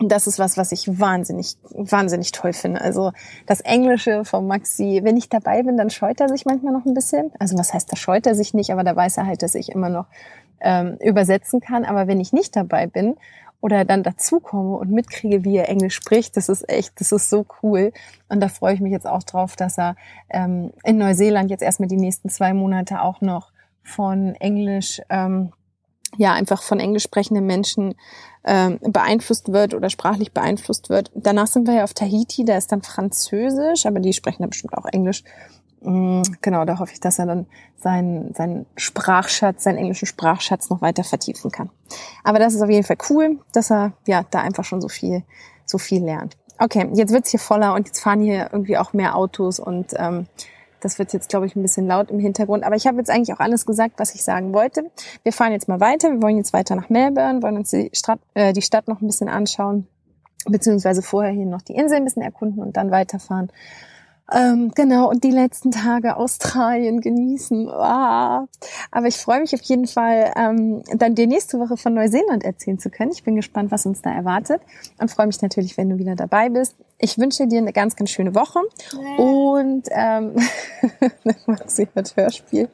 das 0.01 0.27
ist 0.27 0.39
was, 0.39 0.57
was 0.57 0.73
ich 0.73 0.99
wahnsinnig, 0.99 1.57
wahnsinnig 1.71 2.33
toll 2.33 2.53
finde. 2.53 2.81
Also 2.81 3.13
das 3.47 3.61
Englische 3.61 4.25
von 4.25 4.47
Maxi, 4.47 5.01
wenn 5.05 5.17
ich 5.17 5.29
dabei 5.29 5.63
bin, 5.63 5.77
dann 5.77 5.91
scheut 5.91 6.21
er 6.21 6.29
sich 6.29 6.45
manchmal 6.45 6.73
noch 6.73 6.85
ein 6.85 6.95
bisschen. 6.95 7.31
Also 7.39 7.57
was 7.57 7.73
heißt, 7.73 7.93
da 7.93 7.97
scheut 7.97 8.27
er 8.27 8.35
sich 8.35 8.55
nicht, 8.55 8.73
aber 8.73 8.83
da 8.83 8.97
weiß 8.97 9.19
er 9.19 9.27
halt, 9.27 9.43
dass 9.43 9.55
ich 9.55 9.69
immer 9.71 9.91
noch 9.91 10.07
ähm, 10.61 10.97
übersetzen 11.01 11.61
kann. 11.61 11.85
Aber 11.85 12.09
wenn 12.09 12.21
ich 12.21 12.33
nicht 12.33 12.57
dabei 12.57 12.87
bin 12.89 13.17
oder 13.65 13.87
dann 13.87 14.03
dazukomme 14.03 14.77
und 14.77 14.91
mitkriege, 14.91 15.43
wie 15.43 15.57
er 15.57 15.71
Englisch 15.71 15.95
spricht, 15.95 16.37
das 16.37 16.51
ist 16.51 16.69
echt, 16.69 17.01
das 17.01 17.13
ist 17.13 17.31
so 17.31 17.47
cool. 17.63 17.93
Und 18.29 18.41
da 18.41 18.49
freue 18.49 18.75
ich 18.75 18.81
mich 18.81 18.93
jetzt 18.93 19.07
auch 19.07 19.23
drauf, 19.23 19.57
dass 19.57 19.79
er 19.79 19.97
ähm, 20.29 20.71
in 20.85 20.99
Neuseeland 20.99 21.51
jetzt 21.51 21.63
erstmal 21.63 21.89
die 21.89 21.97
nächsten 21.97 22.29
zwei 22.29 22.53
Monate 22.53 23.01
auch 23.01 23.23
noch 23.23 23.53
von 23.83 24.35
Englisch, 24.35 25.01
ähm, 25.09 25.51
ja, 26.19 26.35
einfach 26.35 26.63
von 26.63 26.79
englisch 26.79 27.05
sprechenden 27.05 27.47
Menschen 27.47 27.95
ähm, 28.45 28.81
beeinflusst 28.83 29.51
wird 29.51 29.73
oder 29.73 29.89
sprachlich 29.89 30.33
beeinflusst 30.33 30.91
wird. 30.91 31.11
Danach 31.15 31.47
sind 31.47 31.67
wir 31.67 31.73
ja 31.73 31.85
auf 31.85 31.95
Tahiti, 31.95 32.45
da 32.45 32.59
ist 32.59 32.71
dann 32.71 32.83
Französisch, 32.83 33.87
aber 33.87 33.99
die 33.99 34.13
sprechen 34.13 34.43
dann 34.43 34.51
bestimmt 34.51 34.77
auch 34.77 34.85
Englisch. 34.85 35.25
Mm, 35.85 36.23
genau, 36.41 36.65
da 36.65 36.79
hoffe 36.79 36.93
ich, 36.93 37.01
dass 37.01 37.19
er 37.19 37.27
dann 37.27 37.47
seinen, 37.77 38.33
seinen 38.35 38.67
Sprachschatz, 38.77 39.65
seinen 39.65 39.77
englischen 39.77 40.07
Sprachschatz 40.07 40.71
noch 40.71 40.81
weiter 40.81 41.05
vertiefen 41.05 41.51
kann. 41.51 41.71
Aber 42.25 42.39
das 42.39 42.55
ist 42.55 42.63
auf 42.63 42.71
jeden 42.71 42.85
Fall 42.85 42.97
cool, 43.11 43.39
dass 43.53 43.71
er 43.71 43.93
ja 44.07 44.25
da 44.31 44.41
einfach 44.41 44.65
schon 44.65 44.81
so 44.81 44.89
viel, 44.89 45.23
so 45.67 45.77
viel 45.79 46.03
lernt. 46.03 46.37
Okay, 46.59 46.89
jetzt 46.95 47.13
wird's 47.13 47.31
hier 47.31 47.41
voller 47.41 47.75
und 47.75 47.87
jetzt 47.87 48.01
fahren 48.01 48.21
hier 48.21 48.49
irgendwie 48.53 48.79
auch 48.79 48.93
mehr 48.93 49.17
Autos 49.17 49.59
und 49.59 49.93
ähm, 49.97 50.27
das 50.81 50.99
wird 50.99 51.13
jetzt, 51.13 51.29
glaube 51.29 51.47
ich, 51.47 51.57
ein 51.57 51.63
bisschen 51.63 51.87
laut 51.87 52.11
im 52.11 52.19
Hintergrund. 52.19 52.63
Aber 52.63 52.77
ich 52.77 52.87
habe 52.87 52.99
jetzt 52.99 53.11
eigentlich 53.11 53.35
auch 53.35 53.41
alles 53.41 53.67
gesagt, 53.67 53.95
was 53.99 54.15
ich 54.15 54.23
sagen 54.23 54.53
wollte. 54.53 54.91
Wir 55.23 55.33
fahren 55.33 55.53
jetzt 55.53 55.67
mal 55.67 55.81
weiter. 55.81 56.11
Wir 56.11 56.23
wollen 56.23 56.37
jetzt 56.37 56.53
weiter 56.53 56.77
nach 56.77 56.91
Melbourne, 56.91 57.43
wollen 57.43 57.57
uns 57.57 57.71
die 57.71 57.91
Stadt, 57.95 58.21
äh, 58.35 58.53
die 58.53 58.63
Stadt 58.63 58.87
noch 58.87 59.01
ein 59.01 59.07
bisschen 59.07 59.29
anschauen, 59.29 59.87
beziehungsweise 60.47 61.03
vorher 61.03 61.33
hier 61.33 61.47
noch 61.47 61.63
die 61.63 61.75
Insel 61.75 61.97
ein 61.97 62.05
bisschen 62.05 62.23
erkunden 62.23 62.63
und 62.63 62.77
dann 62.77 62.91
weiterfahren. 62.91 63.51
Ähm, 64.33 64.73
genau, 64.75 65.11
und 65.11 65.23
die 65.23 65.31
letzten 65.31 65.71
Tage 65.71 66.17
Australien 66.17 67.01
genießen. 67.01 67.69
Ah. 67.69 68.47
Aber 68.91 69.07
ich 69.07 69.17
freue 69.17 69.41
mich 69.41 69.55
auf 69.55 69.63
jeden 69.63 69.87
Fall, 69.87 70.33
ähm, 70.37 70.83
dann 70.95 71.15
dir 71.15 71.27
nächste 71.27 71.59
Woche 71.59 71.77
von 71.77 71.95
Neuseeland 71.95 72.43
erzählen 72.43 72.79
zu 72.79 72.89
können. 72.89 73.13
Ich 73.13 73.23
bin 73.23 73.37
gespannt, 73.37 73.71
was 73.71 73.85
uns 73.85 74.01
da 74.01 74.11
erwartet 74.11 74.63
und 74.99 75.11
freue 75.11 75.27
mich 75.27 75.43
natürlich, 75.43 75.77
wenn 75.77 75.91
du 75.91 75.99
wieder 75.99 76.15
dabei 76.15 76.49
bist. 76.49 76.75
Ich 76.99 77.19
wünsche 77.19 77.47
dir 77.47 77.59
eine 77.59 77.73
ganz, 77.73 77.97
ganz 77.97 78.11
schöne 78.11 78.35
Woche. 78.35 78.61
Und 79.19 79.89
ähm, 79.91 80.37
Maxi 81.47 81.87
hat 81.95 82.17
Hörspiel. 82.17 82.69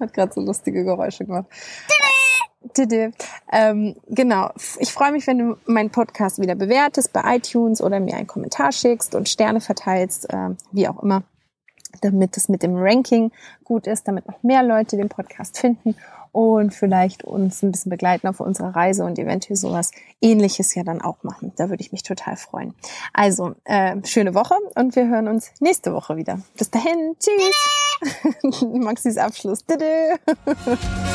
Hat 0.00 0.12
gerade 0.12 0.32
so 0.32 0.40
lustige 0.40 0.82
Geräusche 0.82 1.24
gemacht. 1.24 1.46
Ähm, 3.50 3.96
genau. 4.08 4.50
Ich 4.78 4.92
freue 4.92 5.12
mich, 5.12 5.26
wenn 5.26 5.38
du 5.38 5.56
meinen 5.66 5.90
Podcast 5.90 6.40
wieder 6.40 6.54
bewertest 6.54 7.12
bei 7.12 7.36
iTunes 7.36 7.80
oder 7.80 8.00
mir 8.00 8.16
einen 8.16 8.26
Kommentar 8.26 8.72
schickst 8.72 9.14
und 9.14 9.28
Sterne 9.28 9.60
verteilst, 9.60 10.32
äh, 10.32 10.50
wie 10.72 10.88
auch 10.88 11.02
immer, 11.02 11.22
damit 12.00 12.36
es 12.36 12.48
mit 12.48 12.62
dem 12.62 12.76
Ranking 12.76 13.30
gut 13.64 13.86
ist, 13.86 14.08
damit 14.08 14.26
noch 14.26 14.42
mehr 14.42 14.62
Leute 14.62 14.96
den 14.96 15.08
Podcast 15.08 15.58
finden 15.58 15.94
und 16.32 16.72
vielleicht 16.74 17.24
uns 17.24 17.62
ein 17.62 17.70
bisschen 17.70 17.90
begleiten 17.90 18.26
auf 18.26 18.40
unserer 18.40 18.74
Reise 18.74 19.04
und 19.04 19.18
eventuell 19.18 19.56
sowas 19.56 19.90
ähnliches 20.20 20.74
ja 20.74 20.82
dann 20.82 21.02
auch 21.02 21.22
machen. 21.22 21.52
Da 21.56 21.68
würde 21.68 21.82
ich 21.82 21.92
mich 21.92 22.02
total 22.02 22.36
freuen. 22.36 22.74
Also, 23.12 23.54
äh, 23.64 23.96
schöne 24.04 24.34
Woche 24.34 24.54
und 24.74 24.96
wir 24.96 25.08
hören 25.08 25.28
uns 25.28 25.52
nächste 25.60 25.92
Woche 25.92 26.16
wieder. 26.16 26.40
Bis 26.56 26.70
dahin, 26.70 27.16
tschüss. 27.20 28.62
Maxis 28.72 29.18
Abschluss. 29.18 29.64